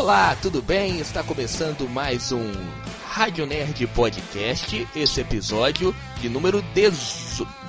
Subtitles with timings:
[0.00, 0.98] Olá, tudo bem?
[0.98, 2.50] Está começando mais um
[3.06, 6.64] Rádio Nerd Podcast, esse episódio de número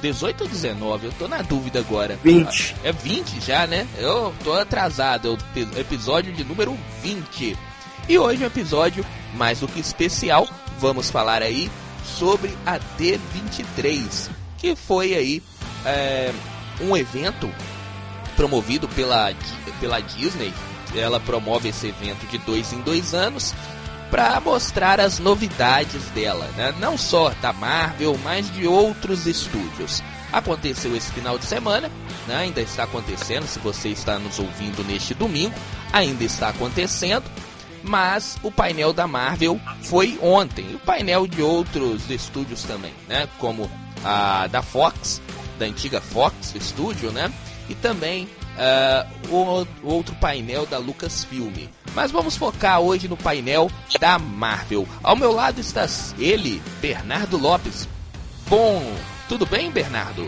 [0.01, 2.17] 18 ou 19, eu tô na dúvida agora.
[2.23, 2.77] 20.
[2.85, 3.85] É 20 já, né?
[3.97, 7.57] Eu tô atrasado, é o episódio de número 20.
[8.07, 10.47] E hoje é um episódio mais do que especial,
[10.79, 11.69] vamos falar aí
[12.17, 15.43] sobre a D23, que foi aí
[15.85, 16.31] é,
[16.79, 17.53] um evento
[18.37, 19.33] promovido pela,
[19.81, 20.53] pela Disney.
[20.95, 23.53] Ela promove esse evento de dois em dois anos
[24.11, 26.75] para mostrar as novidades dela, né?
[26.79, 30.03] não só da Marvel, mas de outros estúdios.
[30.33, 31.89] Aconteceu esse final de semana,
[32.27, 32.35] né?
[32.35, 33.47] ainda está acontecendo.
[33.47, 35.55] Se você está nos ouvindo neste domingo,
[35.93, 37.23] ainda está acontecendo.
[37.83, 43.27] Mas o painel da Marvel foi ontem, e o painel de outros estúdios também, né?
[43.39, 43.71] Como
[44.03, 45.19] a da Fox,
[45.57, 47.33] da antiga Fox Studio, né?
[47.67, 51.67] E também uh, o, o outro painel da Lucasfilm.
[51.93, 54.87] Mas vamos focar hoje no painel da Marvel.
[55.03, 55.85] Ao meu lado está
[56.17, 57.87] ele, Bernardo Lopes.
[58.47, 58.81] Bom,
[59.27, 60.27] tudo bem, Bernardo?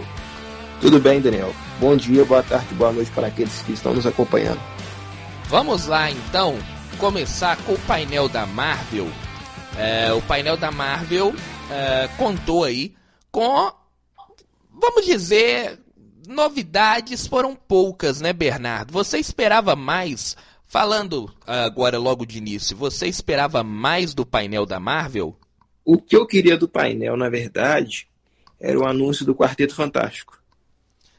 [0.81, 1.53] Tudo bem, Daniel.
[1.79, 4.59] Bom dia, boa tarde, boa noite para aqueles que estão nos acompanhando.
[5.47, 6.57] Vamos lá então
[6.97, 9.07] começar com o painel da Marvel.
[9.77, 11.33] É, o painel da Marvel
[11.71, 12.93] é, contou aí
[13.31, 13.71] com,
[14.71, 15.79] vamos dizer,
[16.27, 18.91] novidades foram poucas, né, Bernardo?
[18.91, 20.35] Você esperava mais?
[20.65, 25.37] Falando agora logo de início, você esperava mais do painel da Marvel?
[25.85, 28.07] O que eu queria do painel, na verdade,
[28.59, 30.41] era o anúncio do Quarteto Fantástico.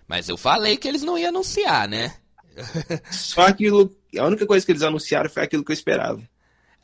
[0.09, 2.15] Mas eu falei que eles não iam anunciar, né?
[3.11, 3.95] Só aquilo.
[4.19, 6.23] A única coisa que eles anunciaram foi aquilo que eu esperava.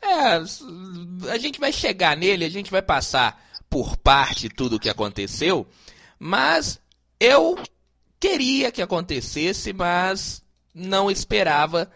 [0.01, 0.41] É,
[1.31, 5.67] a gente vai chegar nele, a gente vai passar por parte tudo o que aconteceu,
[6.19, 6.79] mas
[7.19, 7.57] eu
[8.21, 11.91] queria que acontecesse, mas não esperava.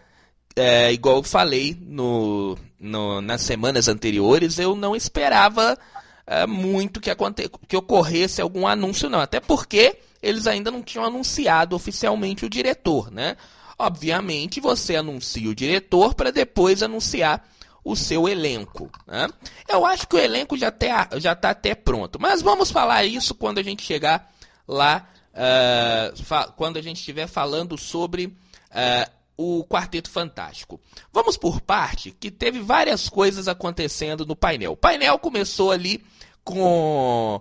[0.56, 5.78] É, igual eu falei no, no, nas semanas anteriores, eu não esperava
[6.26, 9.20] é, muito que, aconte que ocorresse algum anúncio, não.
[9.20, 13.36] Até porque eles ainda não tinham anunciado oficialmente o diretor, né?
[13.78, 17.46] Obviamente, você anuncia o diretor para depois anunciar
[17.84, 18.90] o seu elenco.
[19.06, 19.28] Né?
[19.68, 22.18] Eu acho que o elenco já está já tá até pronto.
[22.18, 24.32] Mas vamos falar isso quando a gente chegar
[24.66, 25.06] lá,
[25.36, 30.80] uh, quando a gente estiver falando sobre uh, o Quarteto Fantástico.
[31.12, 34.72] Vamos por parte, que teve várias coisas acontecendo no painel.
[34.72, 36.02] O painel começou ali
[36.42, 37.40] com uh,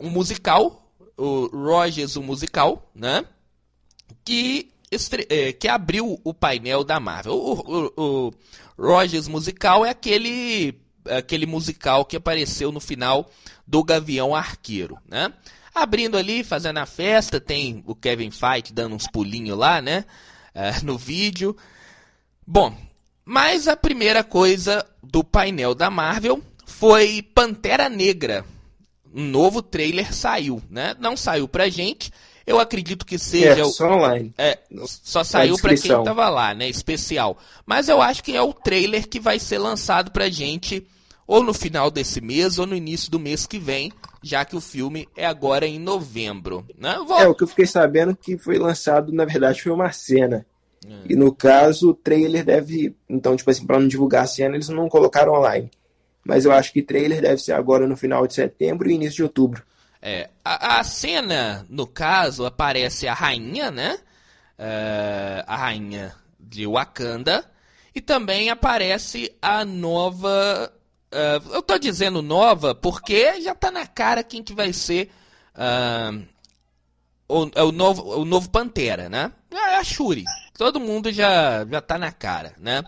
[0.00, 3.24] um musical, o Rogers, o musical, né?
[4.24, 4.72] Que
[5.58, 7.34] que abriu o painel da Marvel.
[7.34, 8.32] O, o, o
[8.78, 13.28] Rogers musical é aquele, aquele musical que apareceu no final
[13.66, 15.32] do Gavião Arqueiro, né?
[15.76, 20.06] Abrindo ali, fazendo a festa, tem o Kevin Feige dando uns pulinhos lá, né?
[20.54, 21.54] Uh, no vídeo.
[22.46, 22.74] Bom,
[23.22, 28.42] mas a primeira coisa do painel da Marvel foi Pantera Negra.
[29.14, 30.96] Um novo trailer saiu, né?
[30.98, 32.10] Não saiu pra gente,
[32.46, 33.60] eu acredito que seja.
[33.60, 34.32] É, só online.
[34.38, 36.70] É, só saiu para quem tava lá, né?
[36.70, 37.36] Especial.
[37.66, 40.86] Mas eu acho que é o trailer que vai ser lançado pra gente
[41.26, 43.92] ou no final desse mês ou no início do mês que vem,
[44.22, 46.64] já que o filme é agora em novembro.
[46.78, 46.96] Né?
[47.06, 47.18] Vou...
[47.18, 50.46] É, o que eu fiquei sabendo que foi lançado, na verdade, foi uma cena.
[50.86, 51.12] É.
[51.12, 52.94] E no caso, o trailer deve.
[53.08, 55.70] Então, tipo assim, pra não divulgar a cena, eles não colocaram online.
[56.24, 59.22] Mas eu acho que trailer deve ser agora no final de setembro e início de
[59.22, 59.62] outubro.
[60.02, 63.98] É, a, a, cena, no caso, aparece a rainha, né?
[64.58, 67.44] Uh, a rainha de Wakanda.
[67.94, 70.72] E também aparece a nova.
[71.16, 75.10] Uh, eu tô dizendo nova porque já tá na cara quem que vai ser
[75.54, 76.22] uh,
[77.28, 79.32] o, o, novo, o novo Pantera, né?
[79.50, 80.24] É a Shuri.
[80.58, 82.84] Todo mundo já, já tá na cara, né?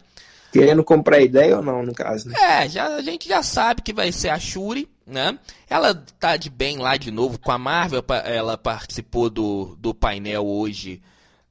[0.52, 2.34] Querendo comprar ideia ou não, no caso, né?
[2.38, 5.38] É, já, a gente já sabe que vai ser a Shuri né?
[5.68, 10.46] Ela tá de bem lá de novo com a Marvel, ela participou do, do painel
[10.46, 11.02] hoje,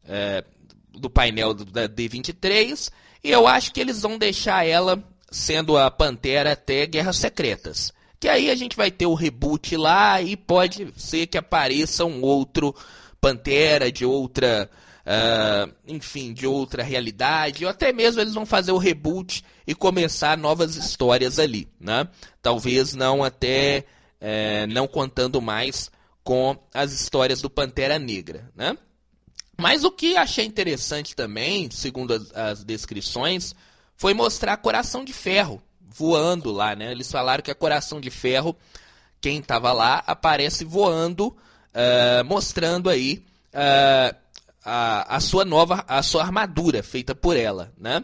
[0.07, 0.43] é,
[0.91, 2.91] do painel da D23,
[3.23, 7.93] e eu acho que eles vão deixar ela sendo a Pantera até Guerras Secretas.
[8.19, 12.21] Que aí a gente vai ter o reboot lá e pode ser que apareça um
[12.21, 12.75] outro
[13.19, 14.69] Pantera de outra
[15.07, 20.37] uh, enfim, de outra realidade, ou até mesmo eles vão fazer o reboot e começar
[20.37, 22.07] novas histórias ali, né?
[22.41, 23.85] Talvez não até
[24.19, 25.89] é, não contando mais
[26.23, 28.77] com as histórias do Pantera Negra, né?
[29.59, 33.55] Mas o que achei interessante também, segundo as, as descrições,
[33.97, 36.91] foi mostrar Coração de Ferro voando lá, né?
[36.91, 38.55] Eles falaram que a Coração de Ferro,
[39.19, 44.15] quem estava lá, aparece voando, uh, mostrando aí uh,
[44.63, 48.03] a, a sua nova, a sua armadura feita por ela, né?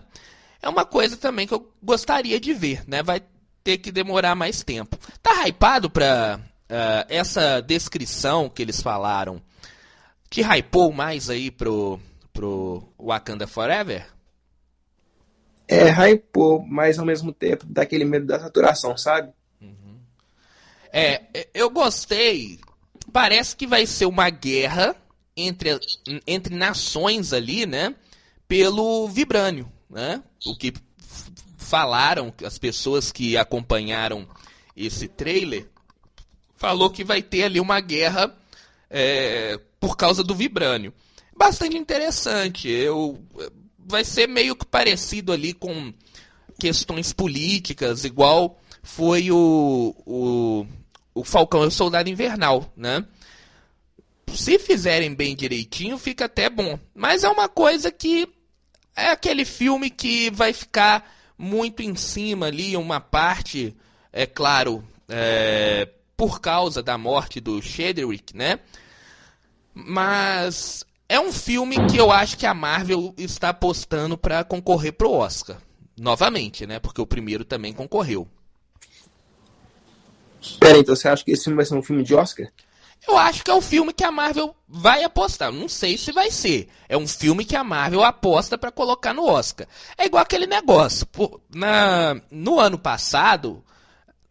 [0.63, 3.04] é uma coisa também que eu gostaria de ver, né?
[3.04, 3.22] Vai
[3.63, 4.98] ter que demorar mais tempo.
[5.22, 9.42] Tá hypado pra uh, essa descrição que eles falaram?
[10.30, 12.00] Te hypou mais aí pro,
[12.31, 14.07] pro Wakanda Forever?
[15.68, 19.31] É, hypou, mas ao mesmo tempo daquele medo da saturação, sabe?
[19.62, 19.98] Uhum.
[20.92, 22.60] É, eu gostei.
[23.12, 24.95] Parece que vai ser uma guerra
[25.36, 25.80] entre,
[26.27, 27.95] entre nações ali, né?
[28.48, 30.21] Pelo Vibrânio, né?
[30.45, 30.74] O que
[31.57, 34.27] falaram, as pessoas que acompanharam
[34.75, 35.68] esse trailer,
[36.56, 38.36] falou que vai ter ali uma guerra
[38.89, 40.94] é, por causa do Vibrânio.
[41.36, 42.69] Bastante interessante.
[42.69, 43.19] Eu,
[43.85, 45.94] vai ser meio que parecido ali com
[46.59, 50.68] questões políticas, igual foi o, o,
[51.13, 53.06] o Falcão e o Soldado Invernal, né?
[54.33, 56.80] Se fizerem bem direitinho, fica até bom.
[56.94, 58.27] Mas é uma coisa que
[58.95, 63.75] é aquele filme que vai ficar muito em cima ali, uma parte,
[64.12, 68.59] é claro, é, por causa da morte do Shedrick, né?
[69.74, 75.12] Mas é um filme que eu acho que a Marvel está apostando para concorrer pro
[75.12, 75.57] Oscar.
[75.95, 76.80] Novamente, né?
[76.80, 78.27] Porque o primeiro também concorreu.
[80.60, 82.48] Pera, então você acha que esse filme vai ser um filme de Oscar?
[83.07, 85.51] Eu acho que é o filme que a Marvel vai apostar.
[85.51, 86.68] Não sei se vai ser.
[86.89, 89.68] É um filme que a Marvel aposta para colocar no Oscar.
[89.95, 91.07] É igual aquele negócio.
[91.54, 93.63] na, no ano passado,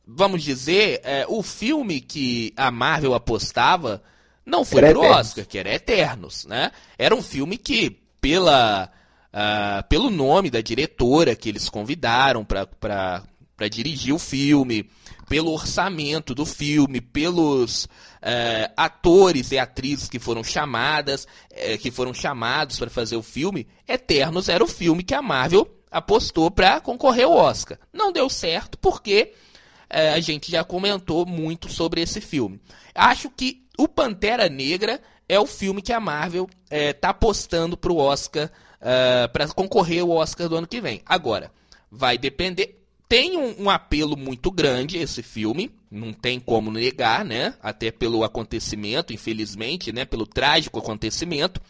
[0.04, 4.02] vamos dizer, é, o filme que a Marvel apostava
[4.44, 5.20] não foi era pro Eternos.
[5.20, 6.70] Oscar, que era Eternos, né?
[6.98, 7.90] Era um filme que,
[8.20, 8.90] pela,
[9.32, 13.22] uh, pelo nome da diretora que eles convidaram para
[13.70, 14.90] dirigir o filme,
[15.28, 22.12] pelo orçamento do filme, pelos uh, atores e atrizes que foram chamadas, uh, que foram
[22.12, 27.24] chamados para fazer o filme, Eternos era o filme que a Marvel apostou para concorrer
[27.24, 27.78] ao Oscar.
[27.92, 29.32] Não deu certo porque
[29.90, 32.60] uh, a gente já comentou muito sobre esse filme.
[32.94, 37.96] Acho que o Pantera Negra é o filme que a Marvel está apostando para o
[37.96, 38.50] Oscar,
[39.32, 41.00] para concorrer ao Oscar do ano que vem.
[41.06, 41.50] Agora,
[41.90, 42.82] vai depender
[43.12, 47.52] tem um, um, apelo muito grande esse filme, não tem como negar, né?
[47.62, 50.06] Até pelo acontecimento, infelizmente, né?
[50.06, 51.60] Pelo trágico acontecimento,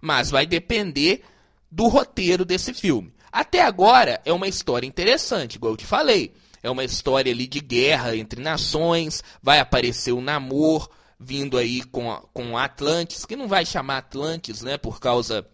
[0.00, 1.22] mas vai depender
[1.70, 3.12] do roteiro desse filme.
[3.30, 6.34] Até agora é uma história interessante, igual eu te falei.
[6.60, 12.10] É uma história ali de guerra entre nações, vai aparecer o Namor vindo aí com,
[12.32, 14.78] com Atlantis, que não vai chamar Atlantis, né?
[14.78, 15.46] Por causa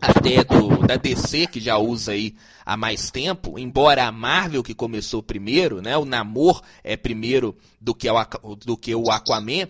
[0.00, 4.74] até do, da DC, que já usa aí há mais tempo, embora a Marvel que
[4.74, 9.68] começou primeiro, né, o Namor é primeiro do que, o, do que o Aquaman,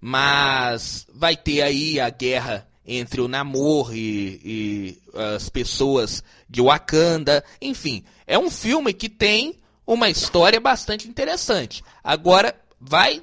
[0.00, 4.98] mas vai ter aí a guerra entre o Namor e, e
[5.34, 9.54] as pessoas de Wakanda, enfim, é um filme que tem
[9.86, 11.82] uma história bastante interessante.
[12.02, 13.22] Agora, vai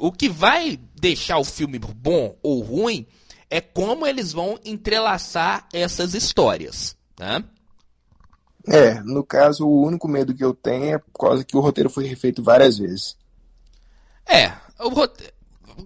[0.00, 3.06] o que vai deixar o filme bom ou ruim
[3.50, 7.44] é como eles vão entrelaçar essas histórias, né?
[8.66, 11.90] É, no caso, o único medo que eu tenho é por causa que o roteiro
[11.90, 13.16] foi refeito várias vezes.
[14.26, 15.32] É, o roteiro,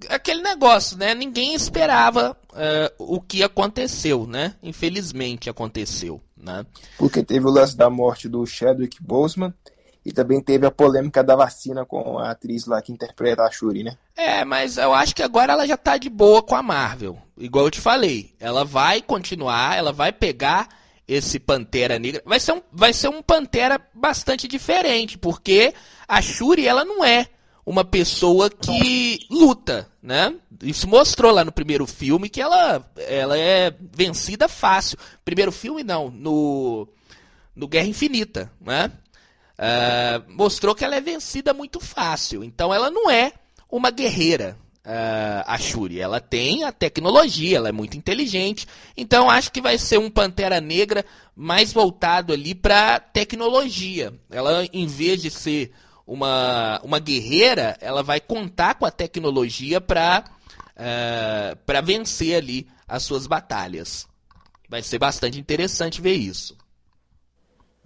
[0.09, 1.15] aquele negócio, né?
[1.15, 4.55] Ninguém esperava uh, o que aconteceu, né?
[4.63, 6.67] Infelizmente aconteceu, né?
[6.99, 9.55] Porque teve o lance da morte do Chadwick Boseman,
[10.05, 13.83] e também teve a polêmica da vacina com a atriz lá que interpreta a Shuri,
[13.83, 13.97] né?
[14.15, 17.19] É, mas eu acho que agora ela já tá de boa com a Marvel.
[17.39, 18.35] Igual eu te falei.
[18.39, 20.69] Ela vai continuar, ela vai pegar
[21.09, 22.23] esse Pantera Negra.
[22.25, 25.73] Vai ser um, vai ser um Pantera bastante diferente, porque
[26.07, 27.27] a Shuri, ela não é
[27.65, 30.35] uma pessoa que luta, né?
[30.63, 34.99] Isso mostrou lá no primeiro filme que ela, ela é vencida fácil.
[35.25, 36.87] Primeiro filme não, no,
[37.57, 38.93] no Guerra Infinita, né?
[39.59, 42.43] Uh, mostrou que ela é vencida muito fácil.
[42.45, 43.33] Então ela não é
[43.71, 46.01] uma guerreira, uh, a Shuri.
[46.01, 48.67] Ela tem a tecnologia, ela é muito inteligente.
[48.97, 54.13] Então acho que vai ser um Pantera Negra mais voltado ali para tecnologia.
[54.31, 55.73] Ela, em vez de ser
[56.07, 60.25] uma, uma guerreira, ela vai contar com a tecnologia para
[60.77, 64.07] uh, para vencer ali as suas batalhas.
[64.69, 66.57] Vai ser bastante interessante ver isso.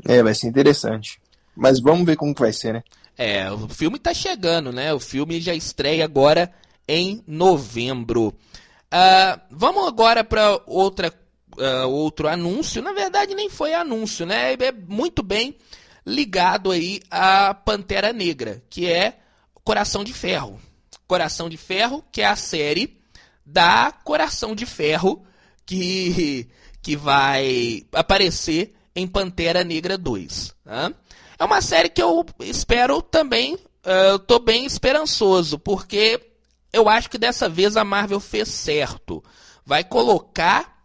[0.06, 1.20] É, vai ser interessante.
[1.59, 2.83] Mas vamos ver como vai ser, né?
[3.17, 4.95] É, o filme tá chegando, né?
[4.95, 6.53] O filme já estreia agora
[6.87, 8.29] em novembro.
[8.29, 11.12] Uh, vamos agora para outra
[11.59, 12.81] uh, outro anúncio.
[12.81, 14.53] Na verdade, nem foi anúncio, né?
[14.53, 15.57] É muito bem
[16.07, 19.19] ligado aí a Pantera Negra, que é
[19.65, 20.61] Coração de Ferro.
[21.09, 23.00] Coração de Ferro, que é a série
[23.45, 25.25] da Coração de Ferro
[25.67, 26.49] que,
[26.81, 30.55] que vai aparecer em Pantera Negra 2.
[30.65, 30.95] Né?
[31.38, 36.21] É uma série que eu espero também, uh, eu tô bem esperançoso, porque
[36.73, 39.23] eu acho que dessa vez a Marvel fez certo.
[39.64, 40.85] Vai colocar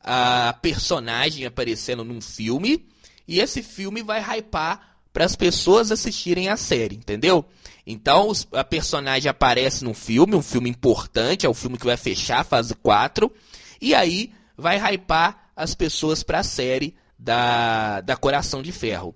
[0.00, 2.86] a personagem aparecendo num filme
[3.26, 7.44] e esse filme vai hypar para as pessoas assistirem a série, entendeu?
[7.84, 12.40] Então a personagem aparece num filme, um filme importante, é o filme que vai fechar
[12.40, 13.32] a fase 4,
[13.80, 19.14] e aí vai hypar as pessoas para a série da, da Coração de Ferro.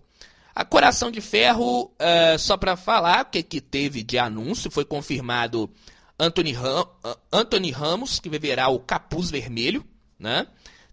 [0.55, 4.85] A Coração de Ferro, uh, só para falar o que, que teve de anúncio, foi
[4.85, 5.71] confirmado
[6.19, 6.87] Anthony, Ram,
[7.33, 9.85] Anthony Ramos, que viverá o Capuz Vermelho,
[10.19, 10.47] né?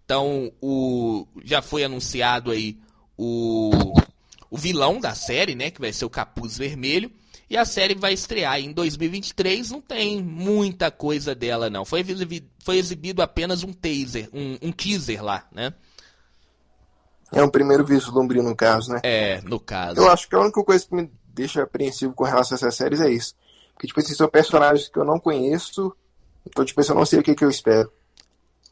[0.04, 2.76] Então, o, já foi anunciado aí
[3.16, 3.94] o,
[4.50, 5.70] o vilão da série, né?
[5.70, 7.12] Que vai ser o Capuz Vermelho.
[7.48, 9.70] E a série vai estrear em 2023.
[9.70, 11.84] Não tem muita coisa dela, não.
[11.84, 12.04] Foi
[12.60, 15.74] foi exibido apenas um teaser, um, um teaser lá, né?
[17.32, 19.00] É um primeiro vislumbre no caso, né?
[19.04, 20.00] É, no caso.
[20.00, 23.00] Eu acho que a única coisa que me deixa apreensivo com relação a essas séries
[23.00, 23.34] é isso.
[23.72, 25.94] Porque, tipo, esses são personagens que eu não conheço,
[26.46, 27.90] então, tipo, eu não sei o que, que eu espero.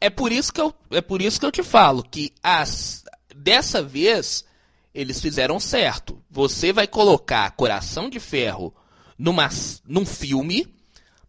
[0.01, 3.03] É por isso que eu, é por isso que eu te falo que as,
[3.35, 4.45] dessa vez
[4.93, 6.21] eles fizeram certo.
[6.29, 8.73] Você vai colocar Coração de Ferro
[9.17, 9.49] numa,
[9.85, 10.73] num filme,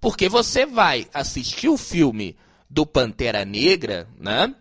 [0.01, 2.37] porque você vai assistir o filme
[2.69, 4.55] do Pantera Negra, né?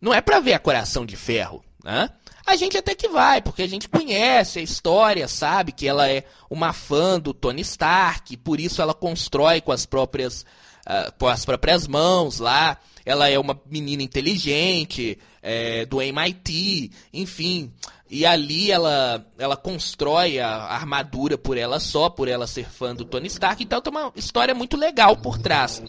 [0.00, 2.10] Não é para ver a Coração de Ferro, né?
[2.44, 6.24] A gente até que vai, porque a gente conhece a história, sabe que ela é
[6.50, 10.42] uma fã do Tony Stark, por isso ela constrói com as próprias,
[10.86, 12.78] uh, com as próprias mãos lá.
[13.04, 17.72] Ela é uma menina inteligente, é, do MIT, enfim.
[18.08, 23.04] E ali ela, ela constrói a armadura por ela só, por ela ser fã do
[23.04, 23.62] Tony Stark.
[23.62, 25.82] Então tem uma história muito legal por trás.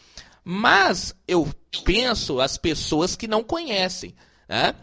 [0.44, 1.48] Mas eu
[1.84, 4.16] penso as pessoas que não conhecem.
[4.48, 4.74] Né?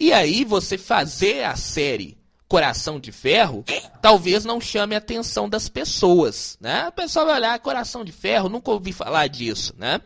[0.00, 2.16] E aí você fazer a série
[2.48, 3.62] Coração de Ferro,
[4.00, 6.88] talvez não chame a atenção das pessoas, né?
[6.88, 10.00] O pessoal vai olhar Coração de Ferro, nunca ouvi falar disso, né?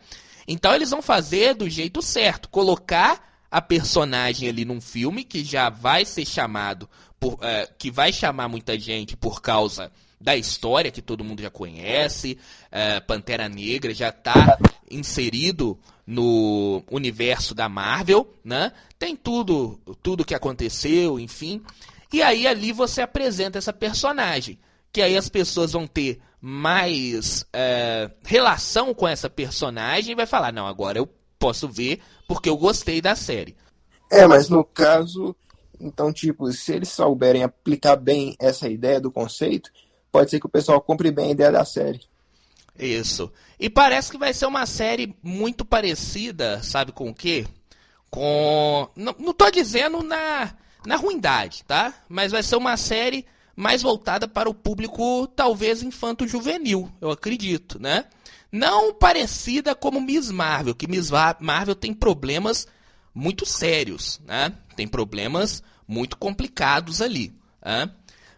[0.45, 5.69] Então eles vão fazer do jeito certo, colocar a personagem ali num filme que já
[5.69, 7.39] vai ser chamado, por, uh,
[7.77, 12.37] que vai chamar muita gente por causa da história que todo mundo já conhece,
[12.67, 14.57] uh, Pantera Negra já está
[14.91, 18.71] inserido no universo da Marvel, né?
[18.99, 21.61] Tem tudo, tudo que aconteceu, enfim.
[22.13, 24.59] E aí ali você apresenta essa personagem,
[24.91, 30.53] que aí as pessoas vão ter mais é, relação com essa personagem e vai falar,
[30.53, 31.09] não, agora eu
[31.39, 33.55] posso ver porque eu gostei da série.
[34.11, 35.35] É, mas no caso,
[35.79, 39.71] então, tipo, se eles souberem aplicar bem essa ideia do conceito,
[40.11, 42.01] pode ser que o pessoal compre bem a ideia da série.
[42.77, 43.31] Isso.
[43.59, 47.45] E parece que vai ser uma série muito parecida, sabe com o quê?
[48.09, 48.89] Com.
[48.95, 50.53] Não, não tô dizendo na,
[50.85, 51.93] na ruindade, tá?
[52.09, 58.05] Mas vai ser uma série mais voltada para o público, talvez infanto-juvenil, eu acredito, né?
[58.51, 62.67] Não parecida como Miss Marvel, que Miss Marvel tem problemas
[63.13, 64.51] muito sérios, né?
[64.75, 67.89] Tem problemas muito complicados ali, né?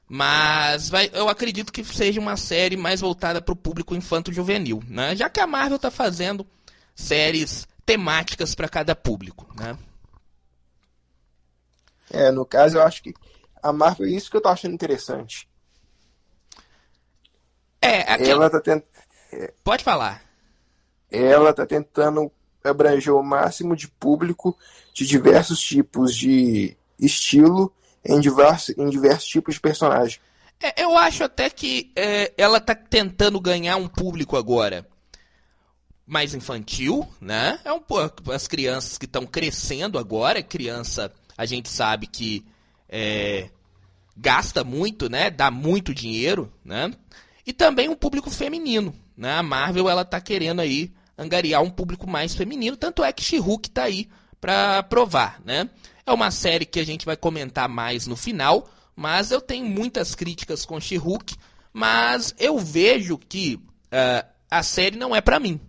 [0.09, 5.15] Mas vai, eu acredito que seja uma série mais voltada para o público infanto-juvenil, né?
[5.15, 6.47] Já que a Marvel está fazendo
[6.95, 9.77] séries temáticas para cada público, né?
[12.09, 13.13] É, no caso eu acho que
[13.61, 15.49] a Marvel é isso que eu tô achando interessante.
[17.81, 18.43] É, aquela...
[18.43, 18.83] ela tá tent...
[19.61, 20.23] Pode falar.
[21.11, 22.31] Ela tá tentando
[22.63, 24.57] abranger o máximo de público
[24.93, 27.73] de diversos tipos de estilo
[28.07, 30.19] em diversos, em diversos tipos de personagem.
[30.61, 34.87] É, eu acho até que é, ela está tentando ganhar um público agora
[36.05, 37.59] mais infantil, né?
[37.65, 40.41] É um pouco as crianças que estão crescendo agora.
[40.41, 42.45] Criança, a gente sabe que
[42.87, 43.49] é,
[44.15, 45.29] gasta muito, né?
[45.29, 46.91] Dá muito dinheiro, né?
[47.45, 49.33] E também um público feminino, né?
[49.33, 53.69] A Marvel ela tá querendo aí angariar um público mais feminino, tanto é que She-Hulk
[53.69, 54.07] tá aí
[54.39, 55.69] para provar, né?
[56.05, 60.15] É uma série que a gente vai comentar mais no final, mas eu tenho muitas
[60.15, 61.35] críticas com She-Hulk,
[61.73, 65.59] mas eu vejo que uh, a série não é para mim,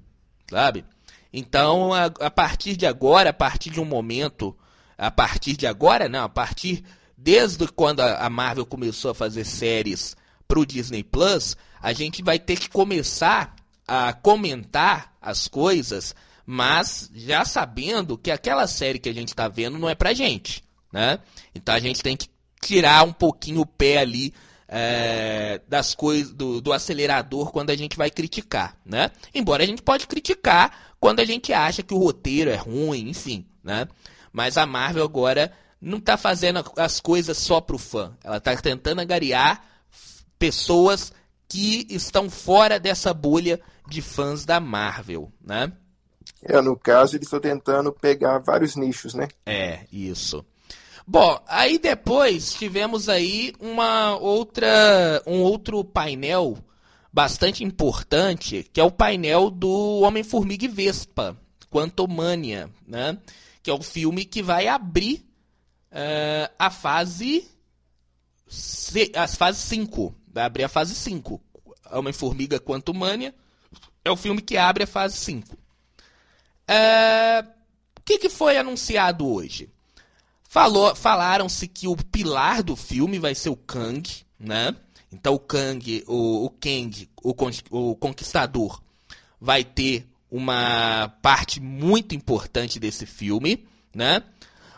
[0.51, 0.85] sabe?
[1.33, 4.57] Então, a, a, partir de agora, a partir de um momento,
[4.97, 6.85] a partir de agora, não, a partir
[7.17, 12.59] desde quando a Marvel começou a fazer séries pro Disney Plus, a gente vai ter
[12.59, 13.55] que começar
[13.87, 16.15] a comentar as coisas
[16.51, 20.65] mas já sabendo que aquela série que a gente está vendo não é pra gente,
[20.91, 21.19] né?
[21.55, 22.27] Então a gente tem que
[22.59, 24.33] tirar um pouquinho o pé ali
[24.67, 29.11] é, das coisas do, do, acelerador quando a gente vai criticar, né?
[29.35, 33.45] Embora a gente pode criticar quando a gente acha que o roteiro é ruim, enfim,
[33.63, 33.87] né?
[34.33, 38.17] Mas a Marvel agora não está fazendo as coisas só para o fã.
[38.25, 39.63] Ela está tentando angariar
[40.39, 41.13] pessoas
[41.47, 45.71] que estão fora dessa bolha de fãs da Marvel, né?
[46.43, 49.29] É, no caso, eles estão tentando pegar vários nichos, né?
[49.45, 50.45] É, isso.
[51.07, 56.59] Bom, aí depois tivemos aí uma outra, um outro painel
[57.13, 61.37] bastante importante, que é o painel do Homem-Formiga e Vespa,
[61.71, 63.19] Quantumania, né?
[63.63, 65.27] Que é o filme que vai abrir
[65.91, 67.49] uh, a fase
[69.15, 71.41] a fase 5, vai abrir a fase 5.
[71.91, 73.35] Homem-Formiga Quantumania
[74.05, 75.57] é o filme que abre a fase 5.
[76.69, 77.43] É,
[77.99, 79.71] o que, que foi anunciado hoje?
[80.49, 84.09] Falou, falaram-se que o pilar do filme vai ser o Kang,
[84.39, 84.75] né?
[85.11, 87.35] Então o Kang, o, o Kang, o,
[87.71, 88.83] o Conquistador,
[89.41, 94.23] vai ter uma parte muito importante desse filme, né?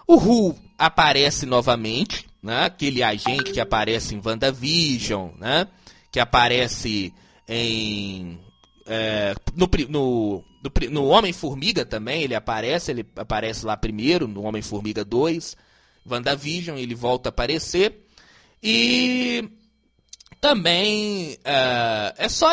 [0.06, 2.64] O Hu aparece novamente, né?
[2.66, 5.66] Aquele agente que aparece em WandaVision, né?
[6.10, 7.12] Que aparece
[7.48, 8.38] em
[8.86, 15.04] é, no, no, no, no Homem-Formiga também, ele aparece, ele aparece lá primeiro, no Homem-Formiga
[15.04, 15.56] 2.
[16.08, 18.06] WandaVision, ele volta a aparecer.
[18.62, 19.48] E
[20.40, 22.48] também uh, é só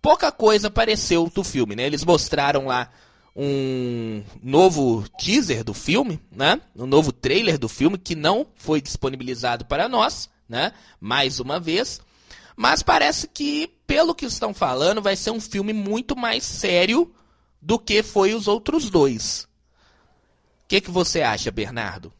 [0.00, 1.86] pouca coisa apareceu do filme, né?
[1.86, 2.90] Eles mostraram lá
[3.34, 6.60] um novo teaser do filme, né?
[6.76, 10.72] Um novo trailer do filme que não foi disponibilizado para nós, né?
[11.00, 12.00] Mais uma vez.
[12.56, 17.12] Mas parece que, pelo que estão falando, vai ser um filme muito mais sério
[17.60, 19.48] do que foi os outros dois.
[20.64, 22.12] O que, que você acha, Bernardo?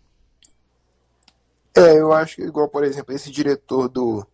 [1.74, 4.26] É, eu acho que, igual, por exemplo, esse diretor do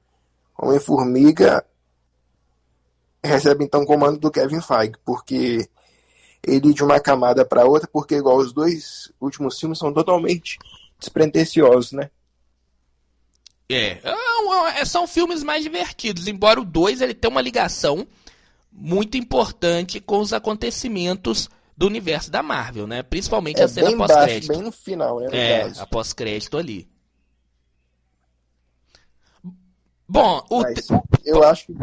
[0.57, 1.65] Homem-Formiga
[3.23, 5.69] recebe então comando do Kevin Feige, porque
[6.43, 10.59] ele de uma camada para outra, porque igual os dois últimos filmes são totalmente
[10.99, 12.11] despretensiosos, né?
[13.71, 18.07] É, é, é, são filmes mais divertidos, embora o 2 ele tenha uma ligação
[18.73, 23.03] muito importante com os acontecimentos do universo da Marvel, né?
[23.03, 24.49] Principalmente é a cena pós-crédito.
[24.49, 25.29] Bem no final, né?
[25.33, 26.89] É, a pós-crédito ali.
[30.09, 30.89] Bom, o Mas,
[31.25, 31.77] eu acho que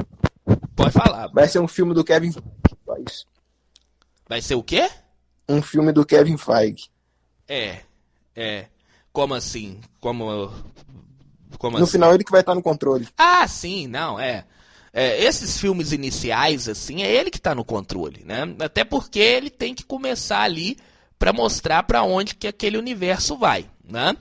[0.75, 1.27] pode falar.
[1.27, 3.25] Vai ser um filme do Kevin Feige.
[4.27, 4.89] Vai ser o quê?
[5.47, 6.89] Um filme do Kevin Feige.
[7.47, 7.81] É,
[8.35, 8.65] é.
[9.13, 9.79] Como assim?
[10.01, 10.51] Como
[11.57, 11.93] como no assim?
[11.93, 13.07] final ele que vai estar no controle.
[13.17, 14.45] Ah, sim, não, é.
[14.93, 15.23] é.
[15.23, 18.43] Esses filmes iniciais, assim, é ele que está no controle, né?
[18.59, 20.77] Até porque ele tem que começar ali
[21.17, 24.15] para mostrar para onde que aquele universo vai, né?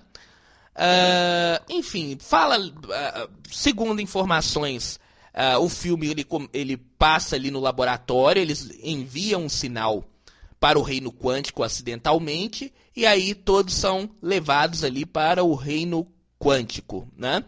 [0.75, 4.99] Uh, enfim, fala, uh, segundo informações,
[5.33, 10.05] uh, o filme ele, ele passa ali no laboratório, eles enviam um sinal
[10.59, 16.07] para o reino quântico acidentalmente, e aí todos são levados ali para o reino
[16.45, 17.43] quântico, né?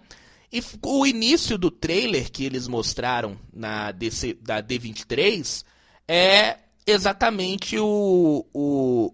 [0.51, 5.65] E o início do trailer que eles mostraram na DC, da D23
[6.09, 6.57] é
[6.87, 9.13] exatamente o, o,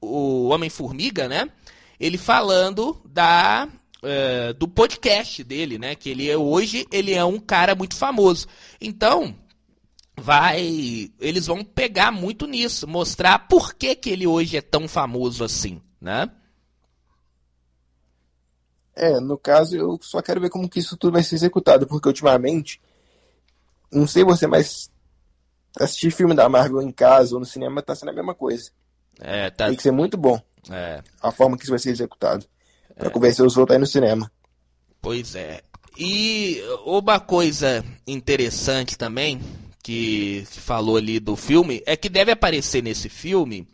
[0.00, 1.50] o Homem-Formiga, né?
[2.00, 3.68] Ele falando da
[4.02, 5.94] uh, do podcast dele, né?
[5.94, 8.46] Que ele é hoje ele é um cara muito famoso.
[8.80, 9.34] Então
[10.16, 15.44] vai, eles vão pegar muito nisso, mostrar por que, que ele hoje é tão famoso
[15.44, 16.30] assim, né?
[18.98, 22.08] É, no caso, eu só quero ver como que isso tudo vai ser executado, porque
[22.08, 22.80] ultimamente,
[23.92, 24.90] não sei você, mas
[25.78, 28.72] assistir filme da Marvel em casa ou no cinema tá sendo a mesma coisa.
[29.20, 29.66] É, tá...
[29.66, 30.40] Tem que ser muito bom.
[30.68, 31.00] É.
[31.22, 32.44] A forma que isso vai ser executado.
[32.96, 33.10] Pra é.
[33.10, 34.30] convencer os outros aí no cinema.
[35.00, 35.62] Pois é.
[35.96, 39.40] E uma coisa interessante também,
[39.80, 43.66] que falou ali do filme, é que deve aparecer nesse filme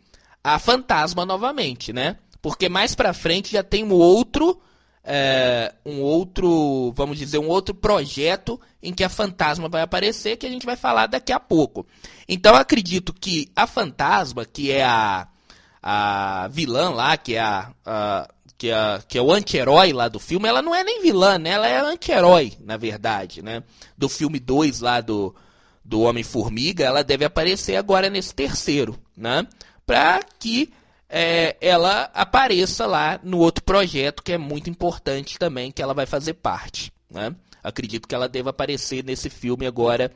[0.42, 2.18] a fantasma novamente, né?
[2.42, 4.60] Porque mais pra frente já tem um outro
[5.04, 10.46] é, um outro, vamos dizer, um outro projeto em que a fantasma vai aparecer, que
[10.46, 11.86] a gente vai falar daqui a pouco.
[12.26, 15.28] Então acredito que a fantasma, que é a,
[15.82, 20.18] a vilã lá, que é a, a que, é, que é o anti-herói lá do
[20.18, 21.50] filme, ela não é nem vilã, né?
[21.50, 23.62] Ela é anti-herói, na verdade, né?
[23.98, 25.34] Do filme 2 lá do,
[25.84, 29.46] do Homem-Formiga, ela deve aparecer agora nesse terceiro, né?
[29.84, 30.72] Pra que
[31.16, 36.06] é, ela apareça lá no outro projeto que é muito importante também, que ela vai
[36.06, 36.92] fazer parte.
[37.08, 37.32] Né?
[37.62, 40.10] Acredito que ela deva aparecer nesse filme agora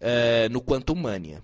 [0.00, 1.42] é, no Quantum Mania.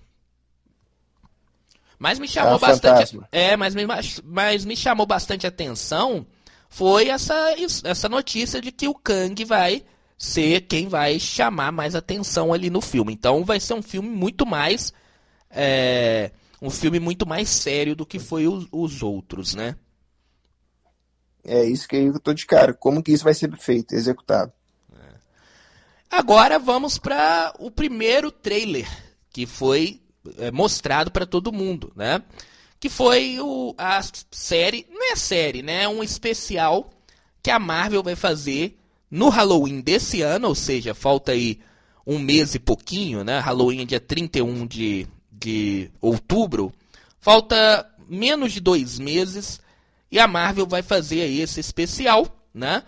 [1.99, 3.19] Mas me chamou é bastante.
[3.31, 3.83] É, mas me,
[4.23, 6.25] mas me chamou bastante atenção
[6.67, 9.83] foi essa, essa notícia de que o Kang vai
[10.17, 13.13] ser quem vai chamar mais atenção ali no filme.
[13.13, 14.91] Então vai ser um filme muito mais.
[15.51, 16.31] É,
[16.65, 19.75] um filme muito mais sério do que foi os, os outros, né?
[21.43, 22.73] É isso que eu tô de cara.
[22.73, 24.51] Como que isso vai ser feito, executado?
[26.09, 28.87] Agora vamos para o primeiro trailer
[29.29, 30.01] que foi
[30.37, 32.21] é, mostrado para todo mundo, né?
[32.79, 33.99] Que foi o, a
[34.31, 35.83] série, não é série, né?
[35.83, 36.89] É um especial
[37.43, 38.79] que a Marvel vai fazer
[39.11, 41.59] no Halloween desse ano, ou seja, falta aí
[42.07, 43.39] um mês e pouquinho, né?
[43.39, 45.07] Halloween é dia 31 de,
[45.39, 46.73] de outubro.
[47.19, 49.59] Falta menos de dois meses
[50.11, 52.83] e a Marvel vai fazer aí esse especial, né?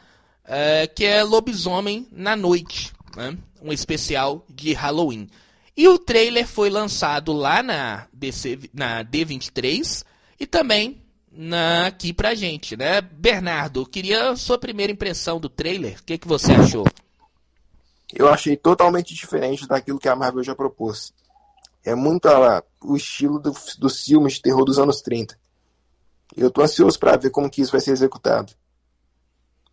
[0.45, 3.37] É, que é Lobisomem na Noite, né?
[3.61, 5.27] Um especial de Halloween.
[5.75, 10.03] E o trailer foi lançado lá na, DC, na D23
[10.39, 13.01] e também na, aqui pra gente, né?
[13.01, 15.99] Bernardo, queria sua primeira impressão do trailer.
[15.99, 16.85] O que, que você achou?
[18.13, 21.13] Eu achei totalmente diferente daquilo que a Marvel já propôs.
[21.87, 25.39] É muito a, o estilo do, dos filmes de terror dos anos 30.
[26.35, 28.51] Eu tô ansioso para ver como que isso vai ser executado.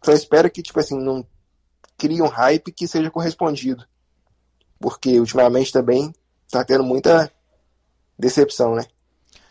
[0.00, 1.26] Só espero que, tipo assim, não
[1.98, 3.84] crie um hype que seja correspondido.
[4.78, 6.14] Porque ultimamente também
[6.48, 7.32] tá tendo muita
[8.16, 8.84] decepção, né?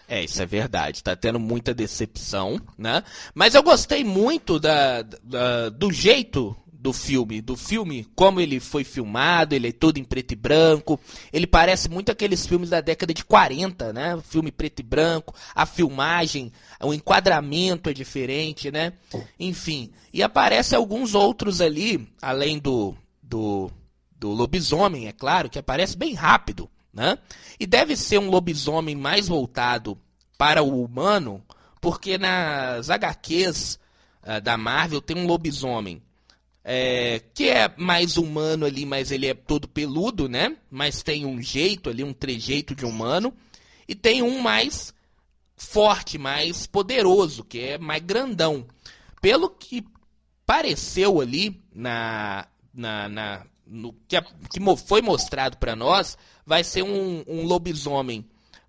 [0.07, 1.03] É, isso é verdade.
[1.03, 3.03] Tá tendo muita decepção, né?
[3.35, 8.83] Mas eu gostei muito da, da, do jeito do filme, do filme, como ele foi
[8.83, 10.99] filmado, ele é todo em preto e branco.
[11.31, 14.21] Ele parece muito aqueles filmes da década de 40, né?
[14.27, 18.91] Filme preto e branco, a filmagem, o enquadramento é diferente, né?
[19.39, 23.71] Enfim, e aparece alguns outros ali, além do do,
[24.19, 27.17] do lobisomem, é claro, que aparece bem rápido, né?
[27.57, 29.97] E deve ser um lobisomem mais voltado
[30.37, 31.41] para o humano,
[31.79, 33.79] porque nas HQs
[34.21, 36.01] uh, da Marvel tem um lobisomem
[36.63, 40.55] é, que é mais humano ali, mas ele é todo peludo, né?
[40.71, 43.33] Mas tem um jeito ali, um trejeito de humano.
[43.87, 44.93] E tem um mais
[45.57, 48.65] forte, mais poderoso, que é mais grandão.
[49.21, 49.85] Pelo que
[50.45, 56.83] pareceu ali na, na, na no, que, a, que foi mostrado para nós, vai ser
[56.83, 58.25] um, um lobisomem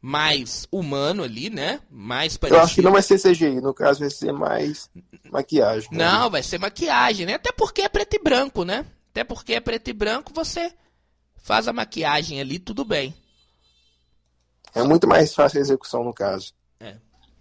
[0.06, 1.80] mais humano ali, né?
[1.90, 2.60] Mais parecido.
[2.60, 4.90] Eu acho que não vai ser CGI, no caso vai ser mais
[5.30, 5.88] maquiagem.
[5.90, 6.04] Né?
[6.04, 7.32] Não, vai ser maquiagem, né?
[7.32, 8.84] Até porque é preto e branco, né?
[9.10, 10.74] Até porque é preto e branco, você
[11.42, 13.14] faz a maquiagem ali, tudo bem.
[14.74, 16.52] É muito mais fácil a execução no caso.
[16.78, 16.96] É.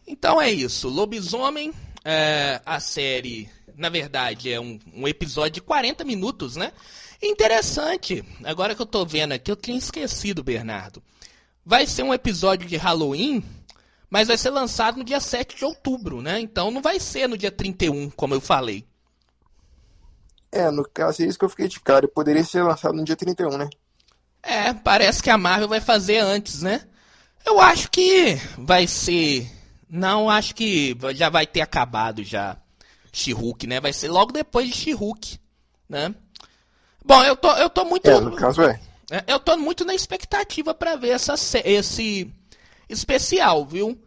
[0.08, 0.88] Então é isso.
[0.88, 1.73] Lobisomem,
[2.06, 6.71] é, a série, na verdade, é um, um episódio de 40 minutos, né?
[7.21, 8.23] Interessante.
[8.41, 11.04] Agora que eu tô vendo aqui, eu tinha esquecido, Bernardo.
[11.65, 13.43] Vai ser um episódio de Halloween,
[14.10, 16.39] mas vai ser lançado no dia 7 de outubro, né?
[16.39, 18.86] Então não vai ser no dia 31, como eu falei.
[20.52, 22.08] É, no caso é isso que eu fiquei de cara.
[22.08, 23.69] Poderia ser lançado no dia 31, né?
[24.43, 26.86] É, parece que a Marvel vai fazer antes, né?
[27.45, 29.49] Eu acho que vai ser.
[29.89, 32.58] Não, acho que já vai ter acabado já
[33.12, 33.34] she
[33.67, 33.80] né?
[33.80, 34.95] Vai ser logo depois de she
[35.88, 36.13] né?
[37.06, 38.10] Bom, eu tô, eu tô muito.
[38.10, 38.80] É, no caso é.
[39.11, 41.35] É, eu tô muito na expectativa para ver essa,
[41.65, 42.31] esse
[42.89, 43.97] especial, viu?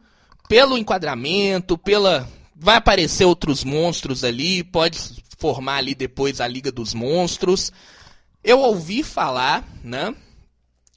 [0.49, 2.29] Pelo enquadramento, pela.
[2.55, 4.99] Vai aparecer outros monstros ali, pode
[5.39, 7.71] formar ali depois a Liga dos Monstros.
[8.43, 10.15] Eu ouvi falar, né?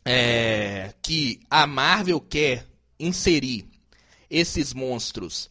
[0.06, 2.66] É, que a Marvel quer
[3.00, 3.68] inserir
[4.30, 5.50] esses monstros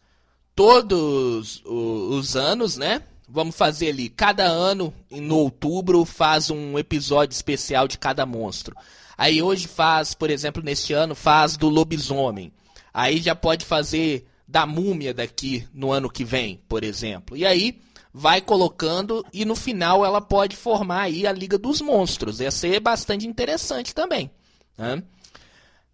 [0.55, 3.03] todos os anos, né?
[3.29, 8.75] Vamos fazer ali, cada ano, no outubro, faz um episódio especial de cada monstro.
[9.19, 12.53] Aí hoje faz, por exemplo, neste ano, faz do lobisomem.
[12.95, 17.37] Aí já pode fazer da múmia daqui no ano que vem, por exemplo.
[17.37, 17.81] E aí
[18.15, 22.41] vai colocando e no final ela pode formar aí a Liga dos Monstros.
[22.41, 24.31] Ia ser bastante interessante também.
[24.77, 25.03] Né?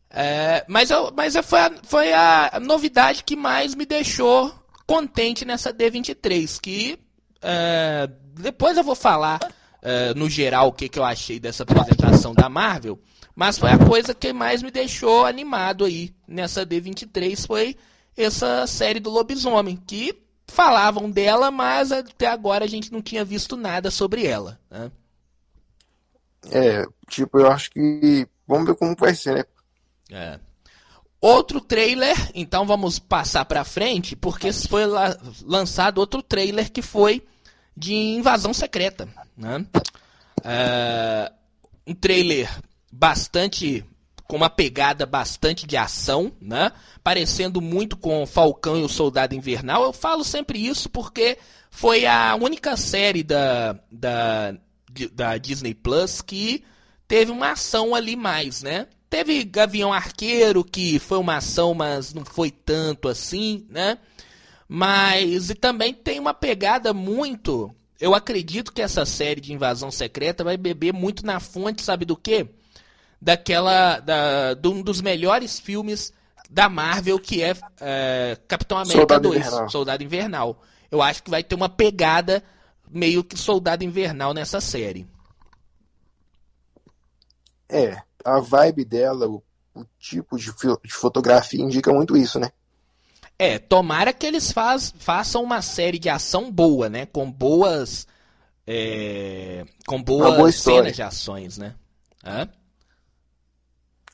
[0.08, 4.54] É, mas eu, mas foi, a, foi a novidade que mais me deixou
[4.86, 6.98] contente nessa D23, que
[7.44, 12.32] Uh, depois eu vou falar uh, no geral o que, que eu achei dessa apresentação
[12.32, 12.98] da Marvel.
[13.36, 17.76] Mas foi a coisa que mais me deixou animado aí nessa D23 foi
[18.16, 23.56] essa série do lobisomem, que falavam dela, mas até agora a gente não tinha visto
[23.56, 24.60] nada sobre ela.
[24.70, 24.90] Né?
[26.50, 28.26] É, tipo, eu acho que.
[28.46, 29.44] Vamos ver como vai ser, né?
[30.10, 30.40] É.
[31.20, 34.84] Outro trailer, então vamos passar para frente, porque foi
[35.42, 37.26] lançado outro trailer que foi
[37.76, 39.08] de invasão secreta.
[39.36, 39.66] Né?
[40.44, 41.32] É,
[41.86, 42.50] um trailer
[42.92, 43.84] bastante
[44.26, 46.72] com uma pegada bastante de ação, né?
[47.02, 49.84] Parecendo muito com Falcão e o Soldado Invernal.
[49.84, 51.36] Eu falo sempre isso porque
[51.70, 54.54] foi a única série da, da,
[55.12, 56.64] da Disney Plus que
[57.06, 58.86] teve uma ação ali mais, né?
[59.10, 63.98] Teve Gavião Arqueiro, que foi uma ação, mas não foi tanto assim, né?
[64.68, 67.74] Mas e também tem uma pegada muito.
[68.00, 72.16] Eu acredito que essa série de invasão secreta vai beber muito na fonte, sabe do
[72.16, 72.48] quê?
[73.20, 74.00] Daquela.
[74.00, 76.12] Da, de um dos melhores filmes
[76.50, 79.70] da Marvel, que é, é Capitão América Soldado 2, Invernal.
[79.70, 80.62] Soldado Invernal.
[80.90, 82.42] Eu acho que vai ter uma pegada
[82.88, 85.06] meio que Soldado Invernal nessa série.
[87.68, 89.42] É, a vibe dela, o,
[89.74, 90.52] o tipo de,
[90.84, 92.50] de, fotografia indica muito isso, né?
[93.38, 97.06] É, tomara que eles faz, façam uma série de ação boa, né?
[97.06, 98.06] Com boas.
[98.66, 101.74] É, com boas boa cenas de ações, né?
[102.24, 102.48] Hã?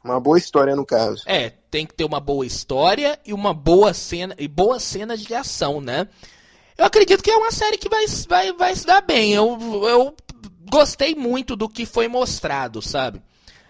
[0.03, 1.23] Uma boa história no caso.
[1.27, 5.35] É, tem que ter uma boa história e uma boa cena e boas cenas de
[5.35, 6.09] ação, né?
[6.77, 9.35] Eu acredito que é uma série que vai, vai, vai se dar bem.
[9.35, 10.17] Eu, eu
[10.71, 13.21] gostei muito do que foi mostrado, sabe?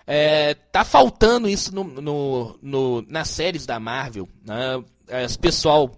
[0.07, 4.29] É, tá faltando isso no, no, no, nas séries da Marvel.
[4.45, 4.83] Né?
[5.11, 5.92] As pessoal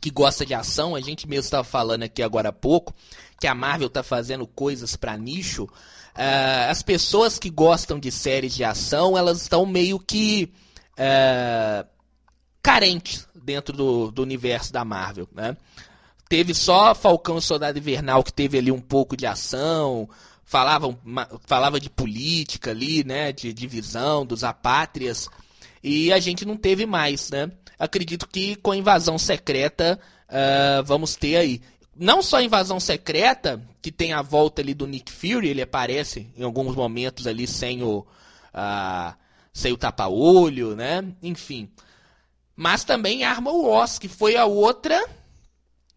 [0.00, 2.94] que gosta de ação, a gente mesmo estava falando aqui agora há pouco,
[3.40, 5.64] que a Marvel tá fazendo coisas para nicho.
[5.64, 10.52] Uh, as pessoas que gostam de séries de ação, elas estão meio que
[10.94, 11.86] uh,
[12.62, 15.56] carentes dentro do, do, universo da Marvel, né?
[16.28, 20.08] Teve só Falcão e Soldado Invernal que teve ali um pouco de ação,
[20.44, 20.98] falavam,
[21.46, 23.32] falava de política ali, né?
[23.32, 25.28] De divisão dos apátrias,
[25.82, 27.50] e a gente não teve mais, né?
[27.78, 31.60] Acredito que com a invasão secreta uh, vamos ter aí
[31.98, 36.44] não só Invasão Secreta, que tem a volta ali do Nick Fury, ele aparece em
[36.44, 38.06] alguns momentos ali sem o,
[38.54, 39.14] uh,
[39.52, 41.04] sem o tapa-olho, né?
[41.20, 41.68] Enfim.
[42.54, 45.04] Mas também Arma Wars, que foi a outra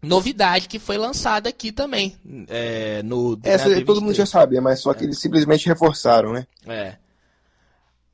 [0.01, 2.17] novidade que foi lançada aqui também.
[2.47, 5.05] É, no, Essa todo mundo já sabia, mas só que é.
[5.05, 6.47] eles simplesmente reforçaram, né?
[6.65, 6.95] É.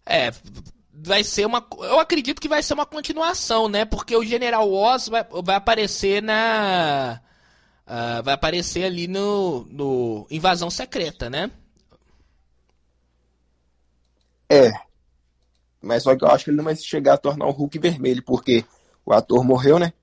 [0.06, 0.32] É,
[1.00, 1.66] vai ser uma.
[1.80, 3.86] Eu acredito que vai ser uma continuação, né?
[3.86, 7.22] Porque o General Oz vai, vai aparecer na
[7.88, 11.52] uh, vai aparecer ali no, no Invasão Secreta, né?
[14.50, 14.72] É.
[15.82, 18.24] Mas só que eu acho que ele não vai chegar a tornar o Hulk vermelho,
[18.24, 18.66] porque
[19.06, 19.94] o ator morreu, né?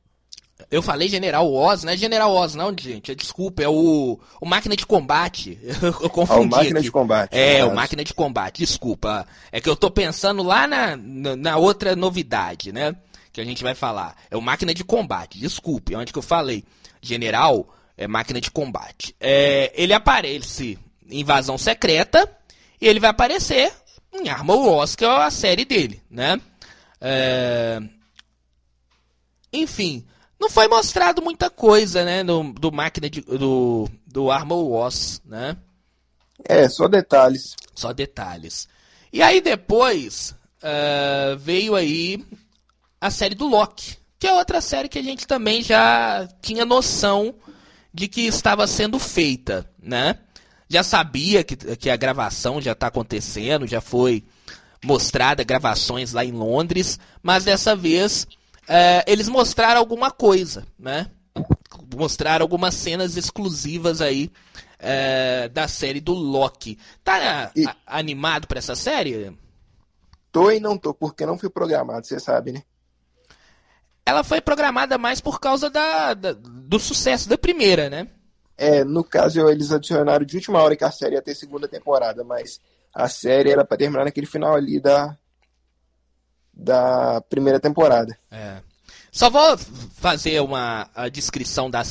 [0.70, 3.14] Eu falei General Oz, não é General Oz, não, gente.
[3.14, 5.58] Desculpa, é o, o Máquina de Combate.
[5.82, 6.38] Eu confundi.
[6.38, 6.86] Ah, o Máquina aqui.
[6.86, 7.36] de Combate.
[7.36, 9.26] É, o Máquina de Combate, desculpa.
[9.50, 12.94] É que eu tô pensando lá na, na, outra novidade, né?
[13.32, 14.16] Que a gente vai falar.
[14.30, 16.64] É o Máquina de Combate, desculpe, onde que eu falei
[17.02, 19.14] general é máquina de combate.
[19.20, 22.28] É, ele aparece em Invasão Secreta
[22.80, 23.72] e ele vai aparecer
[24.12, 26.40] em Arma Wars, que é a série dele, né?
[27.00, 27.80] É,
[29.52, 30.04] enfim,
[30.44, 35.56] não foi mostrado muita coisa, né, do, do máquina de, do, do Arma Wars, né?
[36.44, 37.56] É, só detalhes.
[37.74, 38.68] Só detalhes.
[39.10, 42.22] E aí depois uh, veio aí
[43.00, 47.34] a série do Loki, que é outra série que a gente também já tinha noção
[47.92, 50.18] de que estava sendo feita, né?
[50.68, 54.24] Já sabia que, que a gravação já está acontecendo, já foi
[54.84, 58.26] mostrada gravações lá em Londres, mas dessa vez
[58.68, 61.10] é, eles mostraram alguma coisa, né?
[61.94, 64.30] Mostraram algumas cenas exclusivas aí
[64.78, 66.78] é, da série do Loki.
[67.02, 67.66] Tá e...
[67.66, 69.36] a, animado para essa série?
[70.30, 72.62] Tô e não tô, porque não foi programado, você sabe, né?
[74.06, 78.08] ela foi programada mais por causa da, da, do sucesso da primeira, né?
[78.56, 82.22] É, no caso eles adicionaram de última hora que a série ia ter segunda temporada,
[82.22, 82.60] mas
[82.92, 85.16] a série era para terminar naquele final ali da
[86.54, 88.16] da primeira temporada.
[88.30, 88.58] É.
[89.10, 89.56] Só vou
[89.94, 91.82] fazer uma a descrição da,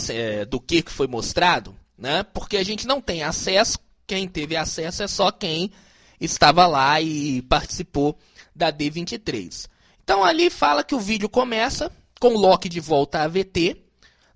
[0.49, 2.23] do que foi mostrado, né?
[2.23, 3.79] Porque a gente não tem acesso.
[4.05, 5.71] Quem teve acesso é só quem
[6.19, 8.17] estava lá e participou
[8.55, 9.67] da D23.
[10.03, 13.77] Então ali fala que o vídeo começa com Loki de volta à VT,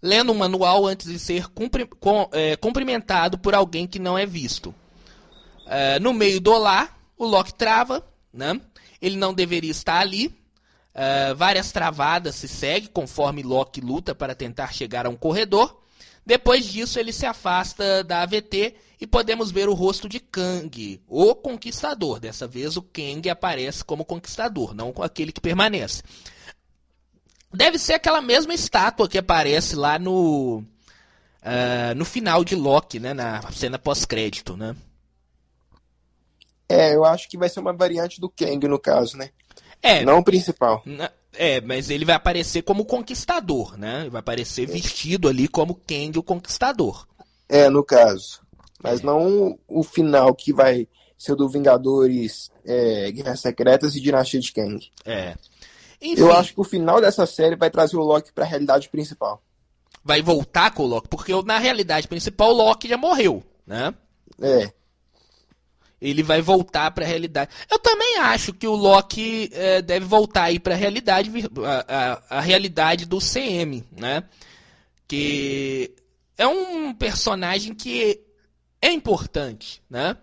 [0.01, 1.45] lendo um manual antes de ser
[2.31, 4.73] é, cumprimentado por alguém que não é visto.
[5.65, 8.59] É, no meio do olá, o Loki trava, né?
[9.01, 10.33] Ele não deveria estar ali.
[10.93, 15.81] É, várias travadas se seguem conforme Loki luta para tentar chegar a um corredor.
[16.25, 21.35] Depois disso, ele se afasta da AVT e podemos ver o rosto de Kang, o
[21.35, 22.19] Conquistador.
[22.19, 26.03] Dessa vez, o Kang aparece como Conquistador, não aquele que permanece.
[27.53, 30.63] Deve ser aquela mesma estátua que aparece lá no.
[31.39, 33.13] Uh, no final de Loki, né?
[33.13, 34.75] Na cena pós-crédito, né?
[36.69, 39.29] É, eu acho que vai ser uma variante do Kang, no caso, né?
[39.81, 40.03] É.
[40.03, 40.83] Não o principal.
[41.33, 44.09] É, mas ele vai aparecer como conquistador, né?
[44.09, 44.71] Vai aparecer é.
[44.71, 47.07] vestido ali como Kang, o conquistador.
[47.47, 48.41] É, no caso.
[48.83, 49.03] Mas é.
[49.03, 54.91] não o final que vai ser do Vingadores, é, Guerras Secretas e Dinastia de Kang.
[55.05, 55.35] É.
[56.01, 56.21] Enfim.
[56.21, 59.41] Eu acho que o final dessa série vai trazer o Loki para a realidade principal.
[60.03, 63.93] vai voltar com o Loki, porque na realidade principal o Loki já morreu, né?
[64.39, 64.71] É.
[65.99, 67.51] Ele vai voltar para a realidade.
[67.69, 71.31] Eu também acho que o Loki é, deve voltar aí para a realidade,
[72.29, 74.23] a, realidade do CM, né?
[75.07, 75.91] Que
[76.37, 78.21] é um personagem que
[78.81, 80.15] é importante, né?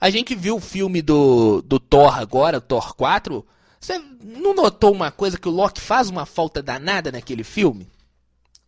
[0.00, 3.44] A gente viu o filme do, do Thor agora, Thor 4.
[3.80, 7.88] Você não notou uma coisa que o Loki faz uma falta danada naquele filme?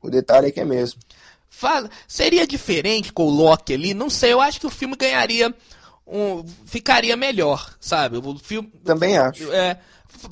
[0.03, 1.01] O detalhe é que é mesmo.
[1.49, 3.93] Faz, seria diferente com o Loki ali?
[3.93, 5.55] Não sei, eu acho que o filme ganharia.
[6.07, 8.17] Um, ficaria melhor, sabe?
[8.19, 8.73] O filme.
[8.85, 9.51] Também acho.
[9.53, 9.79] É,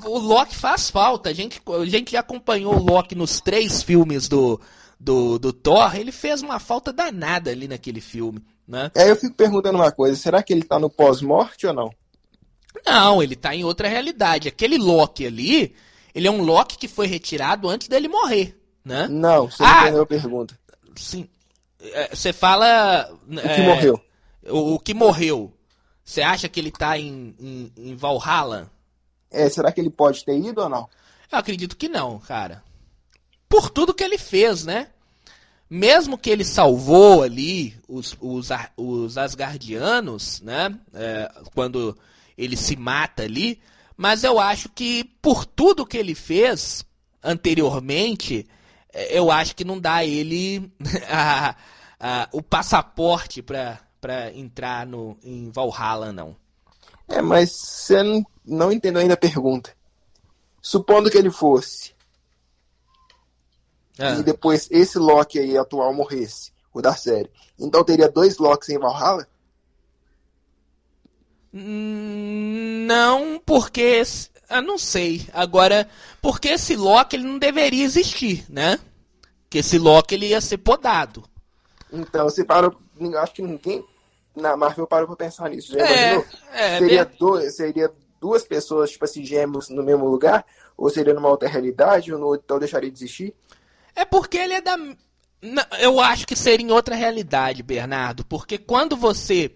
[0.04, 1.30] o Loki faz falta.
[1.30, 4.60] A gente, a gente já acompanhou o Loki nos três filmes do,
[4.98, 5.94] do, do Thor.
[5.94, 8.42] Ele fez uma falta danada ali naquele filme.
[8.66, 8.90] Né?
[8.96, 11.90] Aí eu fico perguntando uma coisa: será que ele tá no pós-morte ou não?
[12.84, 14.48] Não, ele tá em outra realidade.
[14.48, 15.74] Aquele Loki ali,
[16.14, 19.08] ele é um Loki que foi retirado antes dele morrer, né?
[19.08, 20.58] Não, você ah, entendeu a pergunta.
[20.96, 21.28] Sim.
[21.80, 23.10] É, você fala.
[23.26, 24.00] O que é, morreu.
[24.48, 25.52] O, o, que morreu.
[26.08, 28.70] Você acha que ele tá em, em, em Valhalla?
[29.30, 30.88] É, será que ele pode ter ido ou não?
[31.30, 32.64] Eu acredito que não, cara.
[33.46, 34.88] Por tudo que ele fez, né?
[35.68, 40.74] Mesmo que ele salvou ali os, os, os Asgardianos, né?
[40.94, 41.94] É, quando
[42.38, 43.60] ele se mata ali.
[43.94, 46.86] Mas eu acho que por tudo que ele fez
[47.22, 48.48] anteriormente,
[48.94, 50.72] é, eu acho que não dá ele
[51.06, 51.54] a,
[52.00, 53.78] a, o passaporte para
[54.34, 56.36] entrar no, em Valhalla, não.
[57.08, 59.74] É, mas você não, não entendeu ainda a pergunta.
[60.60, 61.94] Supondo que ele fosse.
[63.98, 64.16] Ah.
[64.18, 67.30] E depois esse Loki aí atual morresse, o da série.
[67.58, 69.26] Então teria dois Locks em Valhalla?
[71.52, 74.02] Não, porque.
[74.50, 75.26] Eu não sei.
[75.32, 75.88] Agora,
[76.22, 78.78] porque esse Loki ele não deveria existir, né?
[79.50, 81.24] Que esse Loki ele ia ser podado.
[81.92, 82.78] Então, você parou.
[83.20, 83.84] Acho que ninguém
[84.40, 85.72] na Marvel parou pra pensar nisso.
[85.72, 87.18] Já é, É, seria, bem...
[87.18, 90.44] dois, seria duas pessoas, tipo assim, gêmeos no mesmo lugar?
[90.76, 92.12] Ou seria numa outra realidade?
[92.12, 93.34] Ou no, então deixaria de existir?
[93.94, 94.76] É porque ele é da.
[95.80, 98.24] Eu acho que seria em outra realidade, Bernardo.
[98.24, 99.52] Porque quando você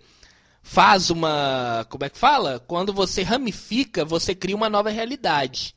[0.63, 1.87] faz uma.
[1.89, 2.61] Como é que fala?
[2.67, 5.77] Quando você ramifica, você cria uma nova realidade.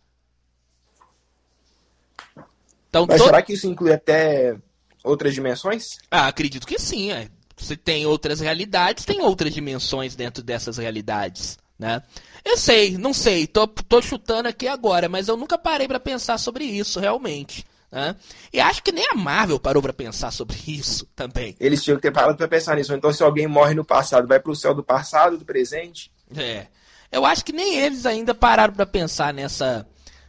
[2.89, 4.55] Então, Mas será que isso inclui até
[5.03, 5.97] outras dimensões?
[6.09, 7.11] Ah, acredito que sim.
[7.11, 7.29] É.
[7.57, 12.01] Você tem outras realidades, tem outras dimensões dentro dessas realidades, né?
[12.43, 16.37] Eu sei, não sei, tô, tô chutando aqui agora, mas eu nunca parei para pensar
[16.37, 17.65] sobre isso, realmente.
[17.91, 18.15] Né?
[18.51, 21.55] E acho que nem a Marvel parou para pensar sobre isso também.
[21.59, 22.93] Eles tinham que ter parado para pensar nisso.
[22.93, 26.11] Então, se alguém morre no passado, vai para o céu do passado, do presente?
[26.35, 26.67] É.
[27.11, 29.87] Eu acho que nem eles ainda pararam para pensar nessa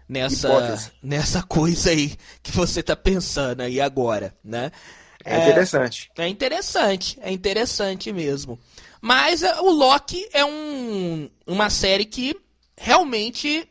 [0.08, 4.70] nessa nessa coisa aí que você tá pensando aí agora, né?
[5.26, 6.10] É interessante.
[6.16, 8.58] É, é interessante, é interessante mesmo.
[9.00, 12.36] Mas é, o Loki é um, uma série que
[12.78, 13.68] realmente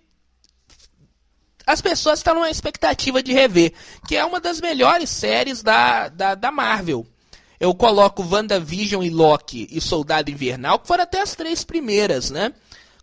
[1.66, 3.74] as pessoas estão numa expectativa de rever,
[4.08, 7.08] que é uma das melhores séries da, da, da Marvel.
[7.60, 12.54] Eu coloco WandaVision e Loki e Soldado Invernal, que foram até as três primeiras, né?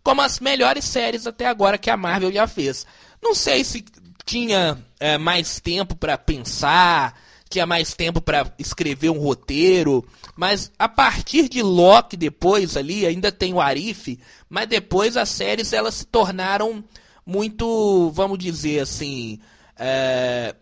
[0.03, 2.85] Como as melhores séries até agora que a Marvel já fez.
[3.21, 3.83] Não sei se
[4.25, 7.19] tinha é, mais tempo para pensar,
[7.53, 10.03] tinha mais tempo para escrever um roteiro,
[10.35, 15.71] mas a partir de Loki depois ali, ainda tem o Arif, mas depois as séries
[15.71, 16.83] elas se tornaram
[17.23, 19.39] muito, vamos dizer assim,
[19.77, 20.55] é,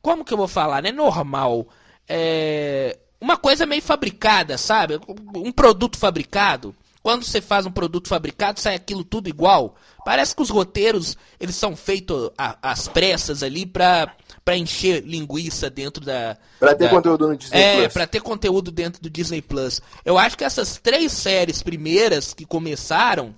[0.00, 0.92] como que eu vou falar, né?
[0.92, 1.66] Normal.
[2.08, 5.00] É, uma coisa meio fabricada, sabe?
[5.34, 6.74] Um produto fabricado.
[7.02, 9.74] Quando você faz um produto fabricado, sai aquilo tudo igual.
[10.04, 16.04] Parece que os roteiros, eles são feitos às pressas ali pra, pra encher linguiça dentro
[16.04, 16.36] da...
[16.58, 17.84] Pra ter da, conteúdo no Disney é, Plus.
[17.84, 19.80] É, pra ter conteúdo dentro do Disney Plus.
[20.04, 23.34] Eu acho que essas três séries primeiras que começaram,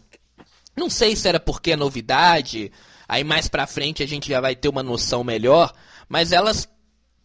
[0.76, 2.72] não sei se era porque é novidade,
[3.08, 5.72] aí mais pra frente a gente já vai ter uma noção melhor,
[6.08, 6.68] mas elas